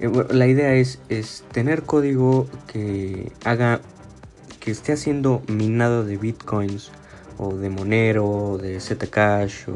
eh, 0.00 0.10
la 0.30 0.46
idea 0.46 0.74
es, 0.74 1.00
es 1.08 1.44
tener 1.52 1.82
código 1.82 2.46
que 2.66 3.32
haga 3.44 3.80
que 4.60 4.70
esté 4.70 4.92
haciendo 4.92 5.42
minado 5.46 6.04
de 6.04 6.16
bitcoins 6.16 6.90
o 7.38 7.54
de 7.54 7.70
Monero, 7.70 8.26
o 8.26 8.58
de 8.58 8.80
Zcash 8.80 9.68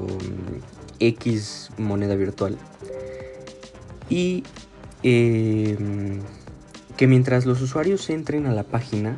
X 1.09 1.71
moneda 1.79 2.15
virtual. 2.15 2.57
Y 4.09 4.45
eh, 5.03 5.77
que 6.97 7.07
mientras 7.07 7.47
los 7.47 7.61
usuarios 7.61 8.09
entren 8.11 8.47
a 8.47 8.53
la 8.53 8.63
página 8.63 9.17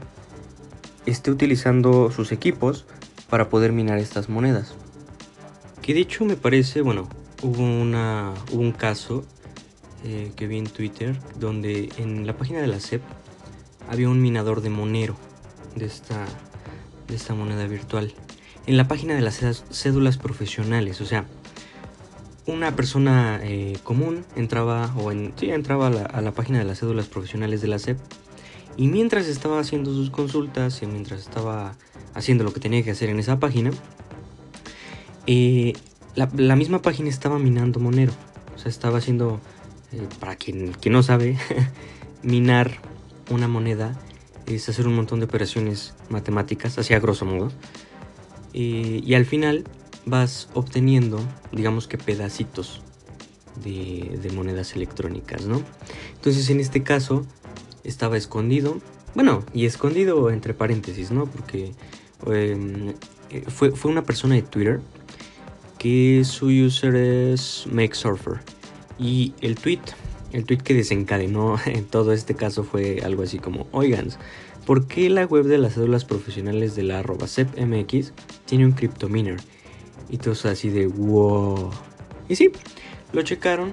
esté 1.07 1.31
utilizando 1.31 2.11
sus 2.11 2.33
equipos 2.33 2.87
para 3.29 3.49
poder 3.49 3.73
minar 3.73 3.99
estas 3.99 4.29
monedas. 4.29 4.75
Que 5.83 5.93
de 5.93 6.01
hecho 6.01 6.25
me 6.25 6.37
parece, 6.37 6.81
bueno, 6.81 7.09
hubo, 7.43 7.63
una, 7.63 8.33
un 8.53 8.73
caso 8.73 9.25
eh, 10.05 10.33
que 10.37 10.47
vi 10.47 10.59
en 10.59 10.67
Twitter 10.67 11.19
donde 11.39 11.91
en 11.99 12.27
la 12.27 12.37
página 12.37 12.61
de 12.61 12.69
la 12.69 12.81
SEP 12.81 13.03
había 13.91 14.09
un 14.09 14.23
minador 14.23 14.63
de 14.63 14.71
Monero 14.71 15.17
de 15.75 15.85
esta, 15.85 16.25
de 17.09 17.17
esta 17.17 17.35
moneda 17.35 17.67
virtual. 17.67 18.15
En 18.67 18.79
la 18.79 18.89
página 18.89 19.15
de 19.15 19.21
las 19.21 19.41
cédulas 19.71 20.17
profesionales, 20.17 21.03
o 21.03 21.05
sea, 21.05 21.27
una 22.47 22.77
persona 22.77 23.41
eh, 23.43 23.79
común 23.83 24.25
entraba 24.37 24.95
o 24.97 25.11
en, 25.13 25.33
entraba 25.41 25.87
a 25.87 26.21
la, 26.21 26.33
página 26.33 26.59
de 26.59 26.65
las 26.65 26.81
cédulas 26.81 27.07
profesionales 27.07 27.63
de 27.63 27.69
la 27.69 27.79
SEP 27.79 27.99
y 28.77 28.89
mientras 28.89 29.27
estaba 29.27 29.61
haciendo 29.61 29.93
sus 29.93 30.11
consultas 30.11 30.83
y 30.83 30.87
mientras 30.87 31.21
estaba 31.21 31.75
haciendo 32.13 32.45
lo 32.45 32.53
que 32.53 32.61
tenía 32.61 32.83
que 32.83 32.91
hacer 32.91 33.09
en 33.09 33.19
esa 33.19 33.39
página, 33.39 33.71
eh, 35.27 35.73
la, 36.15 36.57
misma 36.57 36.83
página 36.83 37.09
estaba 37.09 37.39
minando 37.39 37.81
Monero. 37.81 38.13
O 38.55 38.59
sea, 38.59 38.69
estaba 38.69 38.99
haciendo, 38.99 39.41
eh, 39.93 40.07
para 40.21 40.37
quien, 40.37 40.73
quien, 40.73 40.93
no 40.93 41.03
sabe, 41.03 41.39
minar 42.23 42.79
una 43.31 43.49
moneda 43.49 43.99
es 44.47 44.69
hacer 44.69 44.87
un 44.87 44.97
montón 44.97 45.21
de 45.21 45.27
operaciones 45.27 45.95
matemáticas, 46.11 46.79
así 46.79 46.95
a 46.95 47.01
grosso 47.01 47.25
modo. 47.25 47.51
Y 48.53 49.15
al 49.15 49.25
final 49.25 49.65
vas 50.07 50.49
obteniendo, 50.55 51.21
digamos 51.53 51.89
que 51.89 51.99
pedacitos 51.99 52.83
de, 53.63 54.31
monedas 54.35 54.75
electrónicas, 54.75 55.47
¿no? 55.47 55.63
Entonces 56.15 56.51
en 56.51 56.61
este 56.61 56.83
caso 56.83 57.25
estaba 57.85 58.17
escondido. 58.17 58.79
Bueno, 59.15 59.45
y 59.53 59.67
escondido 59.67 60.31
entre 60.31 60.55
paréntesis, 60.55 61.11
¿no? 61.11 61.27
Porque 61.27 61.73
em, 62.27 62.95
eh, 63.31 63.45
fue, 63.49 63.71
fue, 63.71 63.91
una 63.91 64.03
persona 64.03 64.35
de 64.35 64.43
Twitter 64.43 64.81
que 65.79 66.23
su 66.25 66.47
user 66.47 66.95
es 66.97 67.67
MakeSurfer. 67.71 68.41
Y 68.99 69.35
el 69.41 69.55
tweet, 69.57 69.81
el 70.33 70.45
tweet 70.45 70.59
que 70.59 70.75
desencadenó 70.75 71.57
en 71.67 71.85
todo 71.85 72.13
este 72.13 72.35
caso 72.35 72.65
fue 72.65 73.03
algo 73.05 73.23
así 73.23 73.39
como, 73.39 73.67
oigan, 73.71 74.09
¿por 74.67 74.87
qué 74.87 75.09
la 75.11 75.27
web 75.27 75.45
de 75.45 75.59
las 75.59 75.75
cédulas 75.75 76.05
profesionales 76.05 76.75
de 76.75 76.83
la 76.83 77.01
arroba 77.01 77.29
CEPMX 77.29 78.13
tiene 78.47 78.67
un 78.67 78.73
cryptominer? 78.73 79.37
Y 80.09 80.19
todos 80.19 80.47
así 80.47 80.69
de, 80.69 80.87
wow. 80.87 81.71
Y 82.29 82.37
sí, 82.37 82.51
lo 83.13 83.23
checaron. 83.23 83.73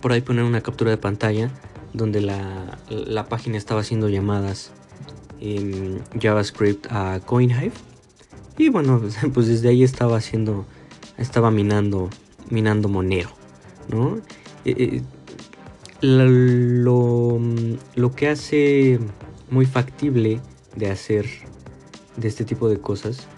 Por 0.00 0.12
ahí 0.12 0.20
poner 0.20 0.44
una 0.44 0.60
captura 0.60 0.90
de 0.90 0.96
pantalla 0.96 1.50
donde 1.92 2.20
la, 2.20 3.26
página 3.28 3.56
estaba 3.56 3.80
haciendo 3.80 4.08
llamadas 4.08 4.72
en 5.40 6.02
JavaScript 6.20 6.86
a 6.90 7.20
CoinHive. 7.20 7.72
Y 8.58 8.68
bueno, 8.68 9.00
pues 9.34 9.46
desde 9.46 9.68
ahí 9.68 9.82
estaba 9.82 10.16
haciendo, 10.16 10.66
estaba 11.18 11.50
minando, 11.50 12.10
minando 12.50 12.88
Monero, 12.88 13.30
¿no? 13.88 14.18
Eh, 14.64 14.74
eh, 14.78 15.02
lo, 16.00 17.38
lo 17.94 18.12
que 18.12 18.28
hace 18.28 18.98
muy 19.50 19.66
factible 19.66 20.40
de 20.74 20.90
hacer 20.90 21.26
de 22.16 22.28
este 22.28 22.44
tipo 22.44 22.68
de 22.68 22.80
cosas 22.80 23.28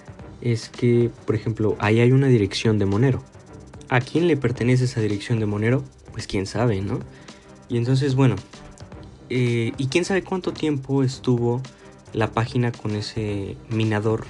es 0.41 0.69
que, 0.69 1.11
por 1.27 1.35
ejemplo, 1.35 1.77
ahí 1.79 2.01
hay 2.01 2.13
una 2.13 2.29
dirección 2.29 2.79
de 2.79 2.87
Monero. 2.87 3.23
¿A 3.89 4.01
quién 4.01 4.27
le 4.27 4.37
pertenece 4.37 4.85
esa 4.85 5.01
dirección 5.01 5.41
de 5.41 5.47
Monero? 5.47 5.85
Pues 6.13 6.27
quién 6.27 6.47
sabe, 6.47 6.81
¿no? 6.81 7.01
Y 7.69 7.77
entonces, 7.77 8.15
bueno, 8.15 8.37
eh, 9.31 9.73
y 9.79 9.87
quién 9.87 10.05
sabe 10.05 10.23
cuánto 10.23 10.53
tiempo 10.53 11.03
estuvo 11.03 11.63
la 12.13 12.31
página 12.31 12.73
con 12.73 12.95
ese 12.95 13.57
minador 13.69 14.25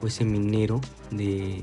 o 0.00 0.06
ese 0.06 0.24
minero 0.24 0.80
de, 1.10 1.62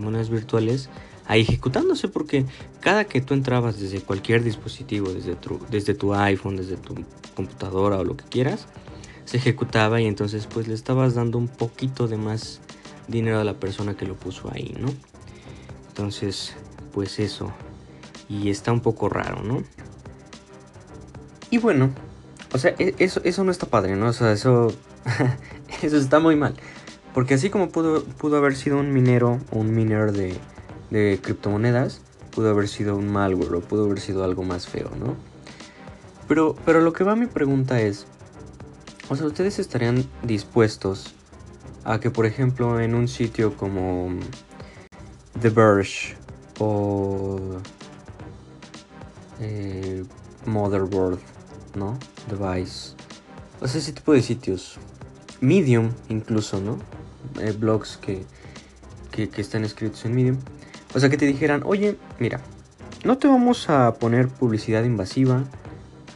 monedas 0.00 0.30
virtuales 0.30 0.88
ahí 1.26 1.42
ejecutándose 1.42 2.08
porque 2.08 2.46
cada 2.80 3.04
que 3.04 3.20
tú 3.20 3.34
entrabas 3.34 3.80
desde 3.80 4.00
cualquier 4.00 4.42
dispositivo, 4.42 5.12
desde 5.12 5.36
tu, 5.36 5.58
desde 5.70 5.94
tu 5.94 6.14
iPhone, 6.14 6.56
desde 6.56 6.76
tu 6.76 6.94
computadora 7.34 7.98
o 7.98 8.04
lo 8.04 8.16
que 8.16 8.24
quieras, 8.24 8.66
se 9.24 9.38
ejecutaba 9.38 10.00
y 10.00 10.06
entonces 10.06 10.46
pues 10.46 10.68
le 10.68 10.74
estabas 10.74 11.14
dando 11.14 11.38
un 11.38 11.48
poquito 11.48 12.08
de 12.08 12.16
más 12.16 12.60
dinero 13.08 13.40
a 13.40 13.44
la 13.44 13.54
persona 13.54 13.96
que 13.96 14.06
lo 14.06 14.14
puso 14.14 14.50
ahí, 14.52 14.74
¿no? 14.78 14.88
Entonces, 15.88 16.54
pues 16.92 17.18
eso. 17.18 17.52
Y 18.28 18.50
está 18.50 18.72
un 18.72 18.80
poco 18.80 19.08
raro, 19.08 19.42
¿no? 19.42 19.62
Y 21.50 21.58
bueno, 21.58 21.90
o 22.52 22.58
sea, 22.58 22.74
e, 22.78 22.94
eso, 22.98 23.20
eso 23.24 23.44
no 23.44 23.50
está 23.50 23.66
padre, 23.66 23.96
¿no? 23.96 24.08
O 24.08 24.12
sea, 24.12 24.32
eso, 24.32 24.72
eso 25.82 25.96
está 25.96 26.20
muy 26.20 26.36
mal. 26.36 26.54
Porque 27.12 27.34
así 27.34 27.50
como 27.50 27.68
pudo, 27.68 28.04
pudo 28.04 28.36
haber 28.36 28.56
sido 28.56 28.78
un 28.78 28.92
minero 28.92 29.38
un 29.52 29.74
miner 29.74 30.12
de, 30.12 30.36
de 30.90 31.20
criptomonedas, 31.22 32.00
pudo 32.32 32.50
haber 32.50 32.68
sido 32.68 32.96
un 32.96 33.08
malware 33.08 33.54
o 33.54 33.60
pudo 33.60 33.84
haber 33.84 34.00
sido 34.00 34.24
algo 34.24 34.42
más 34.42 34.66
feo, 34.66 34.90
¿no? 34.98 35.16
Pero, 36.26 36.56
pero 36.64 36.80
lo 36.80 36.92
que 36.92 37.04
va 37.04 37.12
a 37.12 37.16
mi 37.16 37.26
pregunta 37.26 37.80
es, 37.80 38.06
O 39.10 39.16
sea, 39.16 39.26
ustedes 39.26 39.58
estarían 39.58 40.04
dispuestos 40.22 41.14
a 41.84 42.00
que, 42.00 42.10
por 42.10 42.26
ejemplo, 42.26 42.80
en 42.80 42.94
un 42.94 43.08
sitio 43.08 43.56
como 43.56 44.08
The 45.40 45.50
Verge 45.50 46.16
o 46.58 47.58
eh, 49.40 50.04
Motherboard, 50.46 51.18
¿no? 51.74 51.98
Device. 52.28 52.94
O 53.60 53.68
sea, 53.68 53.80
ese 53.80 53.92
tipo 53.92 54.12
de 54.12 54.22
sitios. 54.22 54.78
Medium, 55.40 55.90
incluso, 56.08 56.60
¿no? 56.60 56.78
Eh, 57.40 57.54
blogs 57.58 57.98
que, 57.98 58.24
que, 59.10 59.28
que 59.28 59.40
están 59.40 59.64
escritos 59.64 60.04
en 60.04 60.14
Medium. 60.14 60.38
O 60.94 61.00
sea, 61.00 61.10
que 61.10 61.16
te 61.16 61.26
dijeran, 61.26 61.62
oye, 61.64 61.98
mira, 62.18 62.40
no 63.04 63.18
te 63.18 63.28
vamos 63.28 63.68
a 63.68 63.94
poner 63.94 64.28
publicidad 64.28 64.84
invasiva, 64.84 65.44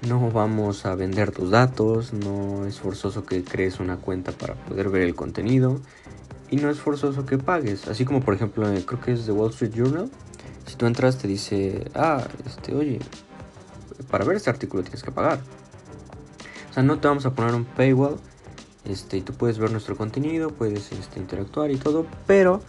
no 0.06 0.30
vamos 0.30 0.86
a 0.86 0.94
vender 0.94 1.32
tus 1.32 1.50
datos, 1.50 2.12
no 2.12 2.66
es 2.66 2.78
forzoso 2.78 3.24
que 3.24 3.42
crees 3.42 3.80
una 3.80 3.96
cuenta 3.96 4.32
para 4.32 4.54
poder 4.54 4.90
ver 4.90 5.02
el 5.02 5.14
contenido 5.14 5.80
y 6.50 6.56
no 6.56 6.70
es 6.70 6.78
forzoso 6.78 7.26
que 7.26 7.38
pagues. 7.38 7.88
Así 7.88 8.04
como 8.04 8.20
por 8.20 8.34
ejemplo, 8.34 8.70
eh, 8.72 8.84
creo 8.86 9.00
que 9.00 9.12
es 9.12 9.26
The 9.26 9.32
Wall 9.32 9.50
Street 9.50 9.72
Journal. 9.74 10.10
Si 10.66 10.76
tú 10.76 10.86
entras 10.86 11.18
te 11.18 11.26
dice, 11.26 11.90
ah, 11.94 12.26
este, 12.46 12.74
oye, 12.74 13.00
para 14.10 14.24
ver 14.24 14.36
este 14.36 14.50
artículo 14.50 14.82
tienes 14.82 15.02
que 15.02 15.10
pagar. 15.10 15.40
O 16.70 16.74
sea, 16.74 16.82
no 16.82 16.98
te 16.98 17.08
vamos 17.08 17.26
a 17.26 17.34
poner 17.34 17.54
un 17.54 17.64
paywall. 17.64 18.16
Este, 18.84 19.18
y 19.18 19.20
tú 19.22 19.34
puedes 19.34 19.58
ver 19.58 19.70
nuestro 19.70 19.96
contenido, 19.96 20.50
puedes 20.50 20.92
este, 20.92 21.18
interactuar 21.20 21.70
y 21.70 21.76
todo, 21.76 22.06
pero 22.26 22.62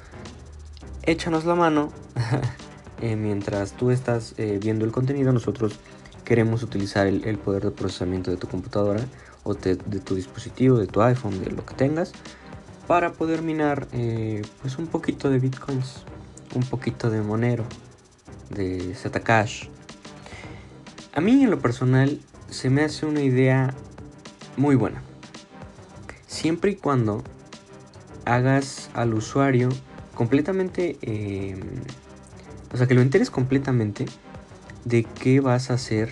échanos 1.03 1.45
la 1.45 1.55
mano 1.55 1.91
eh, 3.01 3.15
mientras 3.15 3.71
tú 3.73 3.89
estás 3.89 4.33
eh, 4.37 4.59
viendo 4.61 4.83
el 4.83 4.91
contenido, 4.91 5.31
nosotros 5.31 5.79
queremos 6.29 6.61
utilizar 6.61 7.07
el, 7.07 7.39
poder 7.39 7.63
de 7.63 7.71
procesamiento 7.71 8.29
de 8.29 8.37
tu 8.37 8.47
computadora 8.47 9.03
o 9.41 9.55
de, 9.55 9.75
tu 9.77 10.13
dispositivo, 10.13 10.77
de 10.77 10.85
tu 10.85 11.01
iPhone, 11.01 11.43
de 11.43 11.49
lo 11.49 11.65
que 11.65 11.73
tengas, 11.73 12.11
para 12.85 13.13
poder 13.13 13.41
minar 13.41 13.87
eh, 13.93 14.43
pues 14.61 14.77
un 14.77 14.85
poquito 14.85 15.31
de 15.31 15.39
bitcoins, 15.39 16.03
un 16.53 16.61
poquito 16.61 17.09
de 17.09 17.23
Monero, 17.23 17.65
de 18.51 18.93
Zcash. 18.93 19.69
A 21.15 21.19
mí 21.19 21.43
en 21.43 21.49
lo 21.49 21.57
personal 21.57 22.19
se 22.47 22.69
me 22.69 22.83
hace 22.83 23.07
una 23.07 23.21
idea 23.21 23.73
muy 24.55 24.75
buena. 24.75 25.01
Siempre 26.27 26.71
y 26.71 26.75
cuando 26.75 27.23
hagas 28.25 28.91
al 28.93 29.15
usuario 29.15 29.69
completamente, 30.13 30.99
em, 31.01 31.59
o 32.71 32.77
sea, 32.77 32.85
que 32.85 32.93
lo 32.93 33.01
enteres 33.01 33.31
completamente 33.31 34.05
de 34.85 35.03
qué 35.03 35.39
vas 35.39 35.71
a 35.71 35.75
hacer 35.75 36.09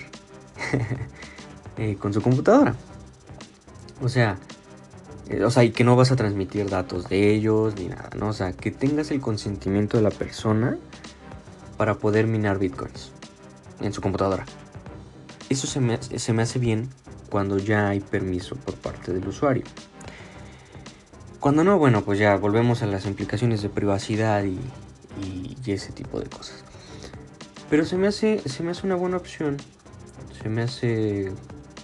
eh, 1.77 1.95
con 1.99 2.13
su 2.13 2.21
computadora. 2.21 2.75
O 4.01 4.09
sea, 4.09 4.37
eh, 5.29 5.43
o 5.43 5.51
sea, 5.51 5.63
y 5.63 5.71
que 5.71 5.83
no 5.83 5.95
vas 5.95 6.11
a 6.11 6.15
transmitir 6.15 6.69
datos 6.69 7.09
de 7.09 7.33
ellos 7.33 7.75
ni 7.75 7.87
nada, 7.87 8.09
¿no? 8.17 8.29
O 8.29 8.33
sea, 8.33 8.53
que 8.53 8.71
tengas 8.71 9.11
el 9.11 9.19
consentimiento 9.19 9.97
de 9.97 10.03
la 10.03 10.11
persona 10.11 10.77
para 11.77 11.95
poder 11.95 12.27
minar 12.27 12.59
bitcoins 12.59 13.11
en 13.81 13.93
su 13.93 14.01
computadora. 14.01 14.45
Eso 15.49 15.67
se 15.67 15.79
me, 15.79 15.97
se 16.01 16.33
me 16.33 16.41
hace 16.41 16.59
bien 16.59 16.89
cuando 17.29 17.57
ya 17.57 17.89
hay 17.89 17.99
permiso 17.99 18.55
por 18.55 18.75
parte 18.75 19.13
del 19.13 19.27
usuario. 19.27 19.63
Cuando 21.39 21.63
no, 21.63 21.77
bueno, 21.77 22.03
pues 22.03 22.19
ya 22.19 22.35
volvemos 22.35 22.81
a 22.81 22.87
las 22.87 23.05
implicaciones 23.05 23.61
de 23.61 23.69
privacidad 23.69 24.43
y, 24.43 24.59
y 25.21 25.71
ese 25.71 25.91
tipo 25.91 26.19
de 26.19 26.27
cosas. 26.27 26.63
Pero 27.69 27.85
se 27.85 27.97
me 27.97 28.07
hace, 28.07 28.39
se 28.47 28.63
me 28.63 28.71
hace 28.71 28.85
una 28.85 28.95
buena 28.95 29.17
opción. 29.17 29.57
Se 30.41 30.49
me 30.49 30.61
hace 30.61 31.31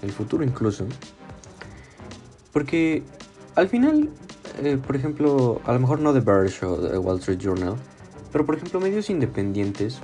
el 0.02 0.12
futuro 0.12 0.44
incluso. 0.44 0.86
Porque 2.52 3.04
al 3.56 3.68
final, 3.68 4.10
eh, 4.62 4.78
por 4.78 4.96
ejemplo, 4.96 5.62
a 5.66 5.74
lo 5.74 5.80
mejor 5.80 6.00
no 6.00 6.14
The 6.14 6.20
Verge 6.20 6.66
o 6.66 6.78
The 6.78 6.98
Wall 6.98 7.20
Street 7.20 7.40
Journal, 7.40 7.76
pero 8.32 8.46
por 8.46 8.56
ejemplo 8.56 8.80
medios 8.80 9.10
independientes 9.10 10.00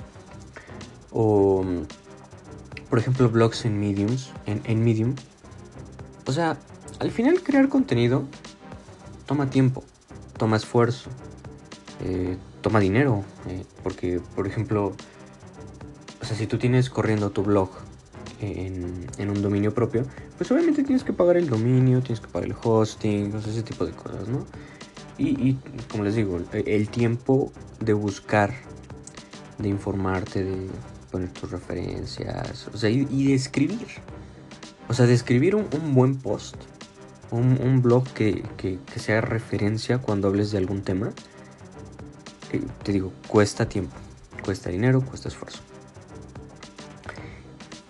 o 1.10 1.64
por 2.88 2.98
ejemplo 2.98 3.28
blogs 3.28 3.64
en 3.64 3.78
Mediums, 3.78 4.32
en, 4.46 4.84
Medium. 4.84 5.14
O 6.26 6.32
sea, 6.32 6.56
al 6.98 7.10
final 7.10 7.42
crear 7.42 7.68
contenido 7.68 8.24
toma 9.26 9.50
tiempo, 9.50 9.84
toma 10.36 10.56
esfuerzo, 10.56 11.10
eh, 12.04 12.36
toma 12.60 12.80
dinero, 12.80 13.24
eh, 13.48 13.64
porque 13.82 14.20
por 14.34 14.46
ejemplo 14.46 14.92
sea, 16.30 16.38
si 16.38 16.46
tú 16.46 16.58
tienes 16.58 16.90
corriendo 16.90 17.30
tu 17.30 17.42
blog 17.42 17.70
en, 18.40 19.30
un 19.30 19.42
dominio 19.42 19.74
propio, 19.74 20.04
pues 20.38 20.50
obviamente 20.52 20.84
tienes 20.84 21.02
que 21.02 21.12
pagar 21.12 21.36
el 21.36 21.48
dominio, 21.48 22.00
tienes 22.02 22.20
que 22.20 22.28
pagar 22.28 22.48
el 22.48 22.56
hosting, 22.62 23.34
o 23.34 23.40
sea, 23.40 23.52
ese 23.52 23.64
tipo 23.64 23.84
de 23.84 23.92
cosas, 23.92 24.28
¿no? 24.28 24.46
Y, 25.18 25.56
como 25.90 26.04
les 26.04 26.14
digo, 26.14 26.40
el, 26.52 26.88
tiempo 26.88 27.52
de 27.78 27.92
buscar, 27.92 28.54
de 29.58 29.68
informarte, 29.68 30.42
de 30.44 30.68
poner 31.10 31.28
tus 31.32 31.50
referencias, 31.50 32.68
o 32.72 32.78
sea, 32.78 32.88
y, 32.88 33.26
de 33.26 33.34
escribir. 33.34 33.86
O 34.88 34.94
sea, 34.94 35.06
de 35.06 35.12
escribir 35.12 35.56
un, 35.56 35.94
buen 35.94 36.16
post, 36.16 36.56
un, 37.30 37.82
blog 37.82 38.08
que, 38.14 38.78
sea 38.96 39.20
referencia 39.20 39.98
cuando 39.98 40.28
hables 40.28 40.52
de 40.52 40.58
algún 40.58 40.82
tema, 40.82 41.10
eh, 42.52 42.62
te 42.82 42.92
digo, 42.92 43.12
cuesta 43.28 43.68
tiempo, 43.68 43.94
cuesta 44.42 44.70
dinero, 44.70 45.02
cuesta 45.02 45.28
esfuerzo. 45.28 45.69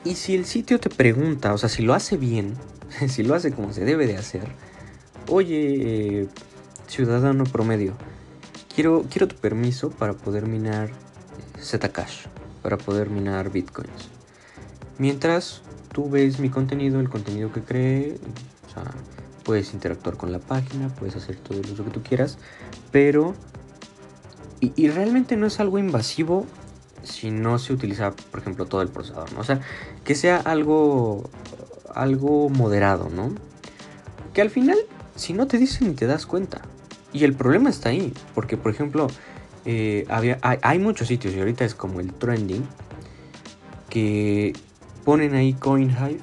Y 0.05 0.15
si 0.15 0.35
el 0.35 0.47
sitio 0.47 0.81
te 0.81 0.89
pregunta, 0.89 1.53
o 1.53 1.59
sea, 1.59 1.69
si 1.69 1.83
lo 1.83 1.93
hace 1.93 2.17
bien, 2.17 2.55
si 3.09 3.23
lo 3.23 3.35
hace 3.35 3.53
como 3.53 3.73
se 3.73 3.85
debe 3.85 4.07
de 4.07 4.17
hacer, 4.17 4.49
oye, 5.29 6.27
ciudadano 6.87 7.45
promedio, 7.45 7.95
quiero, 8.75 9.05
quiero 9.11 9.29
tu 9.29 9.37
permiso 9.37 9.91
para 9.91 10.15
poder 10.15 10.47
minar 10.47 10.89
eh, 10.89 11.63
Zcash, 11.63 12.27
para 12.63 12.79
poder 12.79 13.11
minar 13.11 13.51
bitcoins. 13.51 14.09
Mientras 14.97 15.61
tú 15.93 16.09
ves 16.09 16.41
mi 16.41 16.49
contenido, 16.49 16.99
el 17.01 17.11
contenido 17.11 17.53
que 17.53 17.61
cree, 17.61 18.19
o 18.69 18.73
sea, 18.73 18.85
puedes 19.45 19.75
interactuar 19.75 20.17
con 20.17 20.33
la 20.33 20.39
página, 20.39 20.89
puedes 20.89 21.17
hacer 21.17 21.37
todo 21.37 21.59
lo 21.59 21.85
que 21.85 21.91
tú 21.91 22.03
quieras, 22.03 22.39
pero... 22.91 23.35
Y 24.63 24.89
realmente 24.91 25.39
no 25.39 25.47
es 25.47 25.59
algo 25.59 25.79
invasivo 25.79 26.45
si 27.03 27.31
no 27.31 27.59
se 27.59 27.73
utiliza, 27.73 28.13
por 28.13 28.41
ejemplo, 28.41 28.67
todo 28.67 28.83
el 28.83 28.89
procesador. 28.89 29.29
O 29.39 29.45
sea, 29.45 29.61
que 30.05 30.15
sea 30.15 30.37
algo, 30.37 31.31
algo 31.95 32.49
moderado, 32.49 33.09
¿no? 33.11 33.33
Que 34.35 34.43
al 34.43 34.51
final, 34.51 34.79
si 35.17 35.33
no 35.33 35.47
te 35.47 35.59
dicen 35.59 35.89
ni 35.89 35.95
te 35.95 36.07
das 36.07 36.27
cuenta. 36.27 36.63
Y 37.13 37.25
el 37.25 37.35
problema 37.35 37.71
está 37.71 37.89
ahí, 37.89 38.13
porque, 38.35 38.57
por 38.57 38.73
ejemplo, 38.73 39.09
eh, 39.65 40.07
había, 40.09 40.39
hay, 40.43 40.79
muchos 40.79 41.09
sitios, 41.09 41.35
y 41.35 41.41
ahorita 41.41 41.65
es 41.65 41.75
como 41.75 42.01
el 42.01 42.15
trending, 42.15 42.67
que 43.89 44.53
ponen 45.05 45.35
ahí 45.35 45.55
CoinHive 45.55 46.21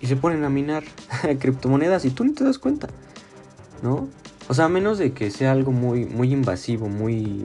y 0.00 0.06
se 0.06 0.16
ponen 0.16 0.44
a 0.44 0.50
minar 0.50 0.82
criptomonedas 1.38 2.04
y 2.04 2.10
tú 2.10 2.24
ni 2.24 2.32
te 2.32 2.44
das 2.44 2.58
cuenta, 2.58 2.88
¿no? 3.82 4.08
O 4.48 4.54
sea, 4.54 4.66
a 4.66 4.68
menos 4.68 4.98
de 4.98 5.12
que 5.12 5.30
sea 5.30 5.52
algo 5.52 5.72
muy, 5.72 6.04
muy 6.04 6.32
invasivo, 6.32 6.88
muy 6.88 7.44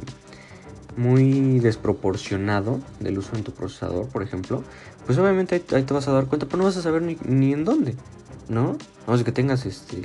muy 0.98 1.60
desproporcionado 1.60 2.80
del 3.00 3.18
uso 3.18 3.36
en 3.36 3.44
tu 3.44 3.52
procesador, 3.52 4.08
por 4.08 4.24
ejemplo, 4.24 4.64
pues 5.06 5.18
obviamente 5.18 5.64
ahí, 5.72 5.84
te 5.84 5.94
vas 5.94 6.08
a 6.08 6.12
dar 6.12 6.26
cuenta, 6.26 6.46
pero 6.46 6.58
no 6.58 6.66
vas 6.66 6.78
a 6.78 6.82
saber 6.82 7.02
ni, 7.02 7.54
en 7.54 7.66
dónde, 7.66 7.96
¿no? 8.50 8.78
A 9.08 9.12
menos 9.12 9.24
que 9.24 9.32
tengas 9.32 9.66
este 9.66 10.02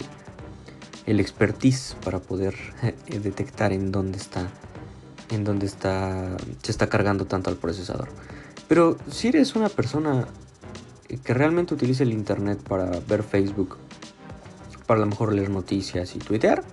el 1.07 1.21
expertise 1.21 1.97
para 2.05 2.19
poder 2.19 2.55
eh, 2.83 3.21
detectar 3.21 3.73
en 3.73 3.93
dónde 3.93 4.19
está 4.19 4.49
en 5.31 5.45
dónde 5.45 5.67
está 5.67 6.37
se 6.63 6.71
está 6.71 6.89
cargando 6.89 7.27
tanto 7.27 7.51
al 7.51 7.57
procesador. 7.57 8.09
Pero 8.69 8.97
si 9.11 9.29
eres 9.29 9.55
una 9.55 9.69
persona 9.69 10.27
que 11.25 11.35
realmente 11.35 11.75
utiliza 11.75 12.03
el 12.03 12.13
internet 12.13 12.61
para 12.63 12.91
ver 13.09 13.23
Facebook, 13.23 13.77
para 14.87 14.99
a 14.99 15.05
lo 15.05 15.11
mejor 15.11 15.33
leer 15.33 15.51
noticias 15.51 16.17
y 16.17 16.19
tuitear, 16.19 16.65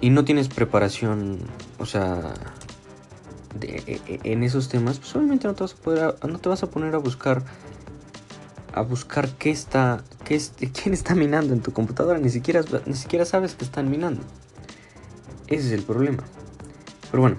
y 0.00 0.10
no 0.10 0.24
tienes 0.24 0.48
preparación, 0.48 1.38
o 1.78 1.86
sea, 1.86 2.34
e, 3.60 4.00
e, 4.06 4.20
en 4.32 4.42
esos 4.42 4.68
temas, 4.68 4.98
pues 4.98 5.14
obviamente 5.16 5.48
no 5.48 5.54
te 5.54 6.48
vas 6.48 6.62
a 6.62 6.70
poner 6.70 6.94
a 6.94 6.98
buscar 6.98 7.42
a 8.78 8.82
buscar 8.82 9.30
qué 9.30 9.50
está, 9.50 10.04
qué 10.24 10.36
es, 10.36 10.52
quién 10.82 10.94
está 10.94 11.14
minando 11.14 11.52
en 11.52 11.60
tu 11.60 11.72
computadora, 11.72 12.18
ni 12.18 12.30
siquiera, 12.30 12.62
ni 12.86 12.94
siquiera 12.94 13.24
sabes 13.24 13.54
que 13.54 13.64
están 13.64 13.90
minando. 13.90 14.22
Ese 15.46 15.68
es 15.68 15.72
el 15.72 15.82
problema. 15.82 16.22
Pero 17.10 17.22
bueno, 17.22 17.36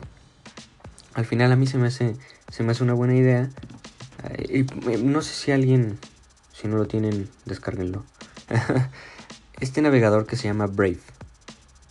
al 1.14 1.26
final 1.26 1.52
a 1.52 1.56
mí 1.56 1.68
se 1.68 1.78
me 1.78 1.88
hace, 1.88 2.16
se 2.50 2.64
me 2.64 2.72
hace 2.72 2.84
una 2.84 2.94
buena 2.94 3.16
idea. 3.16 3.50
Eh, 4.24 4.66
no 5.02 5.22
sé 5.22 5.34
si 5.34 5.52
alguien, 5.52 5.98
si 6.52 6.68
no 6.68 6.78
lo 6.78 6.88
tienen, 6.88 7.30
descárguenlo. 7.46 8.04
este 9.60 9.82
navegador 9.82 10.26
que 10.26 10.36
se 10.36 10.48
llama 10.48 10.66
Brave, 10.66 11.00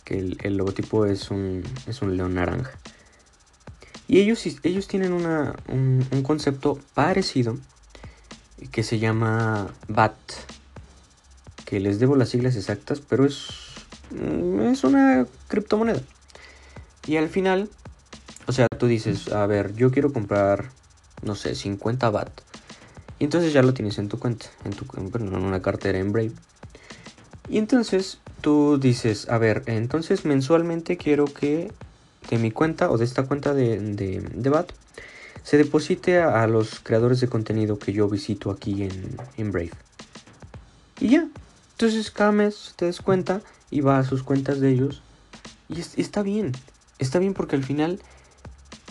que 0.03 0.19
el, 0.19 0.37
el 0.43 0.57
logotipo 0.57 1.05
es 1.05 1.31
un, 1.31 1.63
es 1.87 2.01
un 2.01 2.17
león 2.17 2.35
naranja. 2.35 2.71
Y 4.09 4.19
ellos, 4.19 4.43
ellos 4.63 4.87
tienen 4.87 5.13
un, 5.13 6.23
concepto 6.23 6.79
parecido 6.95 7.59
que 8.71 8.81
se 8.81 8.97
llama 8.97 9.67
BAT, 9.87 10.15
que 11.63 11.79
les 11.79 11.99
debo 11.99 12.15
las 12.15 12.29
siglas 12.29 12.55
exactas, 12.55 13.01
pero 13.01 13.23
es, 13.23 13.49
mm, 14.09 14.61
es 14.61 14.83
una 14.83 15.27
criptomoneda. 15.47 16.01
Y 17.05 17.17
al 17.17 17.29
final, 17.29 17.69
o 18.47 18.51
sea, 18.51 18.65
tú 18.79 18.87
dices, 18.87 19.31
a 19.31 19.45
ver, 19.45 19.75
yo 19.75 19.91
quiero 19.91 20.11
comprar, 20.11 20.71
no 21.21 21.35
sé, 21.35 21.53
50 21.53 22.09
BAT. 22.09 22.31
Y 23.19 23.25
entonces 23.25 23.53
ya 23.53 23.61
lo 23.61 23.75
tienes 23.75 23.99
en 23.99 24.09
tu 24.09 24.17
cuenta, 24.17 24.47
en, 24.65 24.71
tu, 24.71 24.87
en 24.97 25.35
una 25.35 25.61
cartera 25.61 25.99
en 25.99 26.11
Brave. 26.11 26.31
Y 27.47 27.59
entonces 27.59 28.17
tú 28.41 28.79
dices, 28.79 29.29
a 29.29 29.37
ver, 29.37 29.61
entonces 29.67 30.25
mensualmente 30.25 30.97
quiero 30.97 31.25
que 31.25 31.71
de 32.29 32.37
mi 32.37 32.51
cuenta 32.51 32.89
o 32.91 32.97
de 32.97 33.05
esta 33.05 33.23
cuenta 33.23 33.53
de, 33.53 33.79
de, 33.79 34.49
BAT 34.49 34.71
se 35.43 35.57
deposite 35.57 36.19
a, 36.19 36.45
los 36.47 36.79
creadores 36.79 37.19
de 37.21 37.27
contenido 37.27 37.79
que 37.79 37.93
yo 37.93 38.07
visito 38.07 38.51
aquí 38.51 38.83
en, 38.83 39.17
en 39.37 39.51
Brave. 39.51 39.71
Y 40.99 41.09
ya, 41.09 41.27
entonces 41.71 42.11
cada 42.11 42.31
mes 42.31 42.73
te 42.75 42.85
des 42.85 43.01
cuenta 43.01 43.41
y 43.71 43.81
va 43.81 43.99
a 43.99 44.03
sus 44.03 44.23
cuentas 44.23 44.59
de 44.59 44.71
ellos. 44.71 45.01
Y 45.69 45.79
está 45.79 46.23
bien, 46.23 46.51
está 46.97 47.19
bien 47.19 47.33
porque 47.33 47.55
al 47.55 47.63
final 47.63 48.01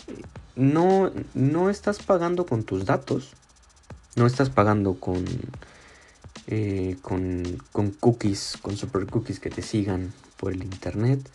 eh, 0.07 0.23
no, 0.57 1.13
no 1.35 1.71
estás 1.71 1.99
pagando 1.99 2.47
con 2.47 2.65
tus 2.65 2.87
datos, 2.87 3.33
no 4.17 4.27
estás 4.27 4.49
pagando 4.51 4.95
con, 4.95 5.25
eh, 6.47 6.97
con, 7.03 7.43
con, 7.73 7.91
cookies, 7.91 8.59
con 8.63 8.77
super 8.77 9.07
cookies 9.07 9.39
que 9.39 9.51
te 9.51 9.63
sigan 9.63 10.13
por 10.37 10.53
el 10.53 10.63
internet. 10.63 11.29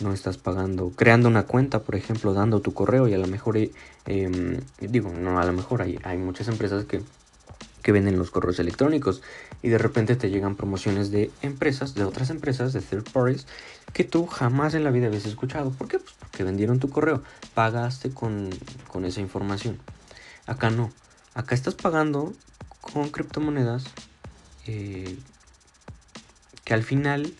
No 0.00 0.12
estás 0.12 0.38
pagando, 0.38 0.90
creando 0.90 1.28
una 1.28 1.44
cuenta, 1.44 1.82
por 1.82 1.94
ejemplo, 1.94 2.34
dando 2.34 2.60
tu 2.60 2.74
correo 2.74 3.06
y 3.06 3.14
a 3.14 3.18
lo 3.18 3.28
mejor, 3.28 3.56
eh, 3.56 3.70
em, 4.06 4.60
digo, 4.80 5.12
no, 5.12 5.38
a 5.38 5.44
lo 5.44 5.52
mejor 5.52 5.82
hay, 5.82 5.98
hay 6.02 6.18
muchas 6.18 6.48
empresas 6.48 6.84
que, 6.84 7.02
que 7.82 7.92
venden 7.92 8.18
los 8.18 8.30
correos 8.30 8.58
electrónicos 8.58 9.22
y 9.62 9.68
de 9.68 9.78
repente 9.78 10.16
te 10.16 10.30
llegan 10.30 10.56
promociones 10.56 11.10
de 11.10 11.30
empresas, 11.42 11.94
de 11.94 12.04
otras 12.04 12.30
empresas, 12.30 12.72
de 12.72 12.80
third 12.80 13.04
parties, 13.12 13.46
que 13.92 14.02
tú 14.02 14.26
jamás 14.26 14.74
en 14.74 14.82
la 14.82 14.90
vida 14.90 15.06
habías 15.06 15.26
escuchado. 15.26 15.70
¿Por 15.70 15.86
qué? 15.86 15.98
Pues 15.98 16.14
porque 16.18 16.42
vendieron 16.42 16.80
tu 16.80 16.90
correo, 16.90 17.22
pagaste 17.54 18.10
con, 18.10 18.50
con 18.88 19.04
esa 19.04 19.20
información. 19.20 19.78
Acá 20.46 20.70
no, 20.70 20.90
acá 21.34 21.54
estás 21.54 21.74
pagando 21.74 22.32
con 22.80 23.10
criptomonedas 23.10 23.84
eh, 24.66 25.16
que 26.64 26.74
al 26.74 26.82
final, 26.82 27.32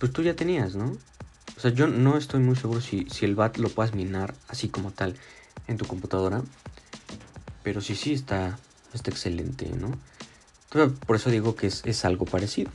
pues 0.00 0.12
tú 0.12 0.22
ya 0.22 0.34
tenías, 0.34 0.74
¿no? 0.74 0.96
O 1.56 1.60
sea, 1.60 1.70
yo 1.70 1.86
no 1.86 2.16
estoy 2.16 2.40
muy 2.40 2.56
seguro 2.56 2.80
si, 2.80 3.06
si 3.10 3.26
el 3.26 3.34
BAT 3.34 3.58
lo 3.58 3.68
puedas 3.68 3.94
minar 3.94 4.34
así 4.48 4.70
como 4.70 4.92
tal 4.92 5.14
en 5.68 5.76
tu 5.76 5.84
computadora. 5.84 6.42
Pero 7.62 7.82
sí, 7.82 7.94
sí, 7.94 8.14
está, 8.14 8.58
está 8.94 9.10
excelente, 9.10 9.70
¿no? 9.78 9.96
por 11.04 11.16
eso 11.16 11.30
digo 11.30 11.56
que 11.56 11.66
es, 11.66 12.04
algo 12.04 12.24
parecido. 12.24 12.70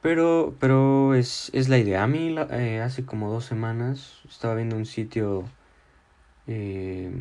Pero, 0.00 0.54
pero 0.58 1.14
es, 1.14 1.50
la 1.68 1.78
idea. 1.78 2.02
A 2.02 2.06
mí 2.06 2.34
eh, 2.50 2.80
hace 2.80 3.04
como 3.04 3.30
dos 3.30 3.44
semanas 3.44 4.20
estaba 4.28 4.54
viendo 4.54 4.76
un 4.76 4.86
sitio 4.86 5.44
eh, 6.46 7.12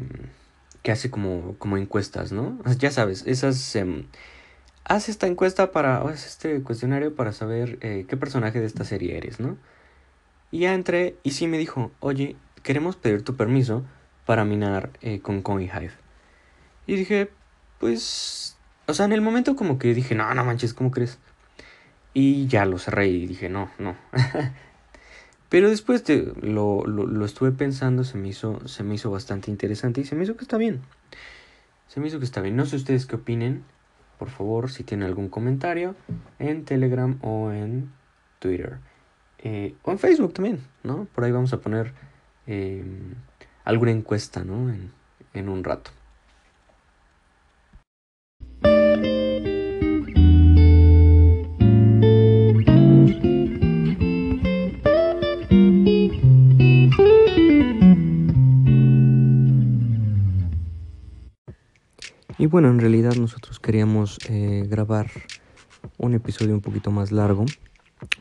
que 0.81 0.91
hace 0.93 1.11
como, 1.11 1.55
como 1.59 1.77
encuestas, 1.77 2.31
¿no? 2.31 2.57
Ya 2.79 2.89
sabes, 2.89 3.23
esas... 3.27 3.75
Em, 3.75 4.05
haz 4.86 5.10
esta 5.10 5.28
encuesta 5.28 5.71
para... 5.71 5.98
haz 5.98 6.26
este 6.26 6.62
cuestionario 6.62 7.15
para 7.15 7.34
saber 7.34 7.78
eh, 7.82 8.06
qué 8.08 8.17
personaje 8.17 8.60
de 8.60 8.65
esta 8.65 8.86
serie 8.86 9.17
eres, 9.17 9.39
¿no? 9.39 9.58
Y 10.52 10.60
ya 10.60 10.74
entré 10.74 11.17
y 11.24 11.32
sí 11.32 11.48
me 11.48 11.58
dijo, 11.58 11.91
oye, 12.00 12.36
queremos 12.63 12.95
pedir 12.95 13.24
tu 13.24 13.36
permiso 13.36 13.84
para 14.26 14.45
minar 14.45 14.91
eh, 15.02 15.19
con 15.19 15.41
CoinHive. 15.41 15.91
Y 16.88 16.95
dije, 16.95 17.30
pues... 17.80 18.58
O 18.88 18.93
sea, 18.93 19.06
en 19.06 19.13
el 19.13 19.21
momento 19.21 19.56
como 19.56 19.80
que 19.80 19.95
dije, 19.95 20.13
no, 20.13 20.32
no 20.34 20.45
manches, 20.45 20.76
¿cómo 20.76 20.91
crees? 20.91 21.17
Y 22.13 22.45
ya 22.48 22.65
lo 22.65 22.78
cerré 22.78 23.08
y 23.08 23.26
dije, 23.26 23.50
no, 23.50 23.71
no. 23.80 23.95
Pero 25.50 25.69
después 25.69 26.04
de, 26.06 26.34
lo, 26.41 26.86
lo, 26.86 27.26
estuve 27.26 27.52
pensando, 27.52 28.04
se 28.04 28.17
me, 28.17 28.28
hizo, 28.28 28.67
se 28.67 28.84
me 28.84 28.95
hizo 28.95 29.10
bastante 29.10 29.50
interesante 29.50 30.02
y 30.02 30.06
se 30.06 30.15
me 30.15 30.24
hizo 30.24 30.36
que 30.36 30.43
está 30.43 30.58
bien. 30.58 30.82
Se 31.88 32.00
me 32.00 32.08
hizo 32.08 32.19
que 32.19 32.26
está 32.26 32.41
bien. 32.41 32.56
No 32.56 32.65
sé 32.65 32.76
ustedes 32.76 33.06
qué 33.06 33.15
opinen. 33.15 33.63
Por 34.17 34.30
favor, 34.30 34.69
si 34.71 34.84
tienen 34.84 35.08
algún 35.08 35.30
comentario 35.30 35.95
en 36.39 36.65
Telegram 36.65 37.17
o 37.21 37.51
en 37.51 37.91
Twitter. 38.39 38.78
Eh, 39.39 39.75
o 39.84 39.91
en 39.91 39.99
Facebook 39.99 40.34
también, 40.34 40.60
¿no? 40.84 41.06
Por 41.13 41.23
ahí 41.23 41.32
vamos 41.32 41.54
a 41.54 41.60
poner 41.60 41.93
em, 42.47 43.13
alguna 43.63 43.91
encuesta, 43.91 44.43
¿no? 44.43 44.69
En, 44.69 44.91
en 45.34 45.49
un 45.49 45.63
rato. 45.63 45.91
Y 62.45 62.47
bueno, 62.47 62.69
en 62.69 62.79
realidad 62.79 63.15
nosotros 63.15 63.60
queríamos 63.60 64.19
eh, 64.29 64.67
grabar 64.69 65.10
un 65.97 66.13
episodio 66.13 66.53
un 66.53 66.62
poquito 66.62 66.91
más 66.91 67.12
largo. 67.12 67.43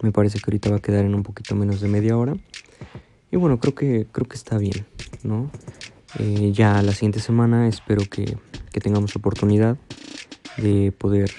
Me 0.01 0.13
parece 0.13 0.39
que 0.39 0.45
ahorita 0.47 0.71
va 0.71 0.77
a 0.77 0.81
quedar 0.81 1.05
en 1.05 1.15
un 1.15 1.23
poquito 1.23 1.55
menos 1.55 1.83
de 1.83 1.89
media 1.89 2.17
hora. 2.17 2.35
Y 3.31 3.37
bueno, 3.37 3.61
creo 3.61 3.75
que, 3.75 4.07
creo 4.11 4.27
que 4.27 4.37
está 4.37 4.57
bien, 4.57 4.87
¿no? 5.25 5.51
Eh, 6.19 6.53
ya 6.55 6.81
la 6.81 6.93
siguiente 6.93 7.21
semana 7.21 7.69
espero 7.69 8.07
que, 8.11 8.39
que, 8.73 8.81
tengamos 8.81 9.15
oportunidad 9.15 9.77
de 10.57 10.91
poder 10.91 11.31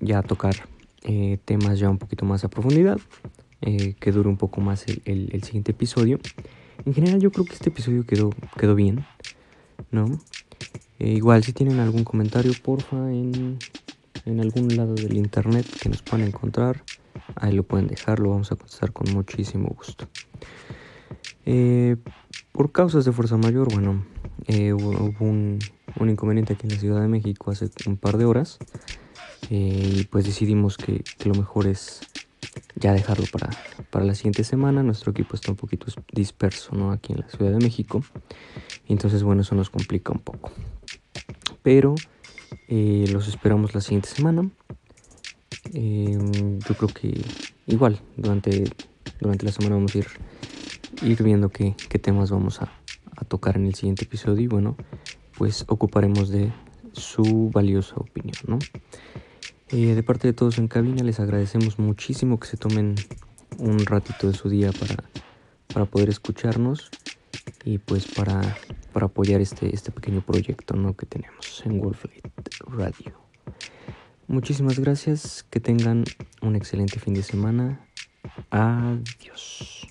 ya 0.00 0.22
tocar 0.22 0.54
eh, 1.02 1.36
temas 1.44 1.78
ya 1.78 1.90
un 1.90 1.98
poquito 1.98 2.24
más 2.24 2.42
a 2.42 2.48
profundidad. 2.48 2.98
que 3.60 4.12
dure 4.12 4.30
un 4.30 4.38
poco 4.38 4.62
más 4.62 4.86
el, 4.86 5.02
el, 5.04 5.28
el, 5.34 5.42
siguiente 5.42 5.72
episodio. 5.72 6.18
En 6.86 6.94
general 6.94 7.20
yo 7.20 7.30
creo 7.32 7.44
que 7.44 7.52
este 7.52 7.68
episodio 7.68 8.06
quedó, 8.06 8.30
quedó 8.56 8.74
bien, 8.74 9.04
¿no? 9.90 10.06
Eh, 10.98 11.12
igual 11.12 11.42
si 11.42 11.52
tienen 11.52 11.80
algún 11.80 12.04
comentario, 12.04 12.52
porfa, 12.62 13.10
en, 13.10 13.58
algún 14.38 14.76
lado 14.76 14.94
del 14.94 15.16
internet 15.16 15.66
que 15.80 15.88
nos 15.88 16.02
puedan 16.02 16.26
encontrar, 16.26 16.84
ahí 17.36 17.52
lo 17.52 17.62
pueden 17.62 17.86
dejar, 17.86 18.20
lo 18.20 18.30
vamos 18.30 18.52
a 18.52 18.56
contestar 18.56 18.92
con 18.92 19.12
muchísimo 19.12 19.68
gusto. 19.76 20.08
Eh, 21.46 21.96
por 22.52 22.70
causas 22.70 23.04
de 23.04 23.12
fuerza 23.12 23.36
mayor, 23.36 23.72
bueno, 23.72 24.04
eh, 24.46 24.72
hubo 24.72 25.14
un, 25.20 25.58
inconveniente 26.00 26.52
aquí 26.52 26.66
en 26.66 26.74
la 26.74 26.78
Ciudad 26.78 27.00
de 27.00 27.08
México 27.08 27.50
hace 27.50 27.70
un 27.86 27.96
par 27.96 28.16
de 28.16 28.24
horas 28.24 28.58
y 29.48 30.04
pues 30.04 30.24
decidimos 30.24 30.76
que, 30.76 31.02
lo 31.24 31.34
mejor 31.34 31.66
es 31.66 32.00
ya 32.76 32.92
dejarlo 32.92 33.26
para, 33.32 33.50
para 33.90 34.04
la 34.04 34.14
siguiente 34.14 34.44
semana. 34.44 34.82
Nuestro 34.82 35.12
equipo 35.12 35.34
está 35.34 35.50
un 35.50 35.56
poquito 35.56 35.86
disperso 36.12 36.74
¿no? 36.74 36.92
aquí 36.92 37.12
en 37.12 37.20
la 37.20 37.28
Ciudad 37.28 37.52
de 37.52 37.58
México. 37.58 38.02
Entonces, 38.88 39.22
bueno, 39.22 39.42
eso 39.42 39.54
nos 39.54 39.70
complica 39.70 40.12
un 40.12 40.20
poco 40.20 40.50
pero 41.62 41.94
eh, 42.68 43.06
los 43.12 43.28
esperamos 43.28 43.74
la 43.74 43.80
siguiente 43.80 44.08
semana. 44.08 44.48
Em, 45.72 46.58
yo 46.60 46.74
creo 46.74 46.88
que 46.88 47.22
igual 47.66 48.00
durante, 48.16 48.64
durante 49.20 49.44
la 49.44 49.52
semana 49.52 49.76
vamos 49.76 49.94
a 49.94 49.98
ir, 49.98 50.06
ir 51.02 51.22
viendo 51.22 51.48
qué, 51.50 51.74
qué 51.88 51.98
temas 51.98 52.30
vamos 52.30 52.62
a, 52.62 52.72
a, 53.16 53.24
tocar 53.24 53.56
en 53.56 53.66
el 53.66 53.74
siguiente 53.74 54.04
episodio 54.04 54.42
y 54.42 54.46
bueno, 54.46 54.76
pues 55.36 55.64
ocuparemos 55.68 56.30
de 56.30 56.52
su 56.92 57.50
valiosa 57.52 57.96
opinión, 57.96 58.36
¿no? 58.46 58.58
Eh, 59.72 59.94
de 59.94 60.02
parte 60.02 60.26
de 60.26 60.32
todos 60.32 60.58
en 60.58 60.66
cabina 60.66 61.04
les 61.04 61.20
agradecemos 61.20 61.78
muchísimo 61.78 62.40
que 62.40 62.48
se 62.48 62.56
tomen 62.56 62.96
un 63.58 63.78
ratito 63.86 64.26
de 64.26 64.34
su 64.34 64.48
día 64.48 64.72
para, 64.72 64.96
para 65.72 65.86
poder 65.86 66.08
escucharnos 66.08 66.90
y 67.64 67.78
pues 67.78 68.06
para, 68.06 68.56
para 68.92 69.06
apoyar 69.06 69.40
este, 69.40 69.72
este 69.72 69.92
pequeño 69.92 70.22
proyecto 70.22 70.74
¿no? 70.74 70.96
que 70.96 71.06
tenemos 71.06 71.62
en 71.64 71.78
Wolflight 71.78 72.26
Radio. 72.66 73.14
Muchísimas 74.26 74.78
gracias, 74.78 75.44
que 75.50 75.60
tengan 75.60 76.04
un 76.40 76.56
excelente 76.56 76.98
fin 76.98 77.14
de 77.14 77.22
semana. 77.22 77.80
Adiós. 78.50 79.88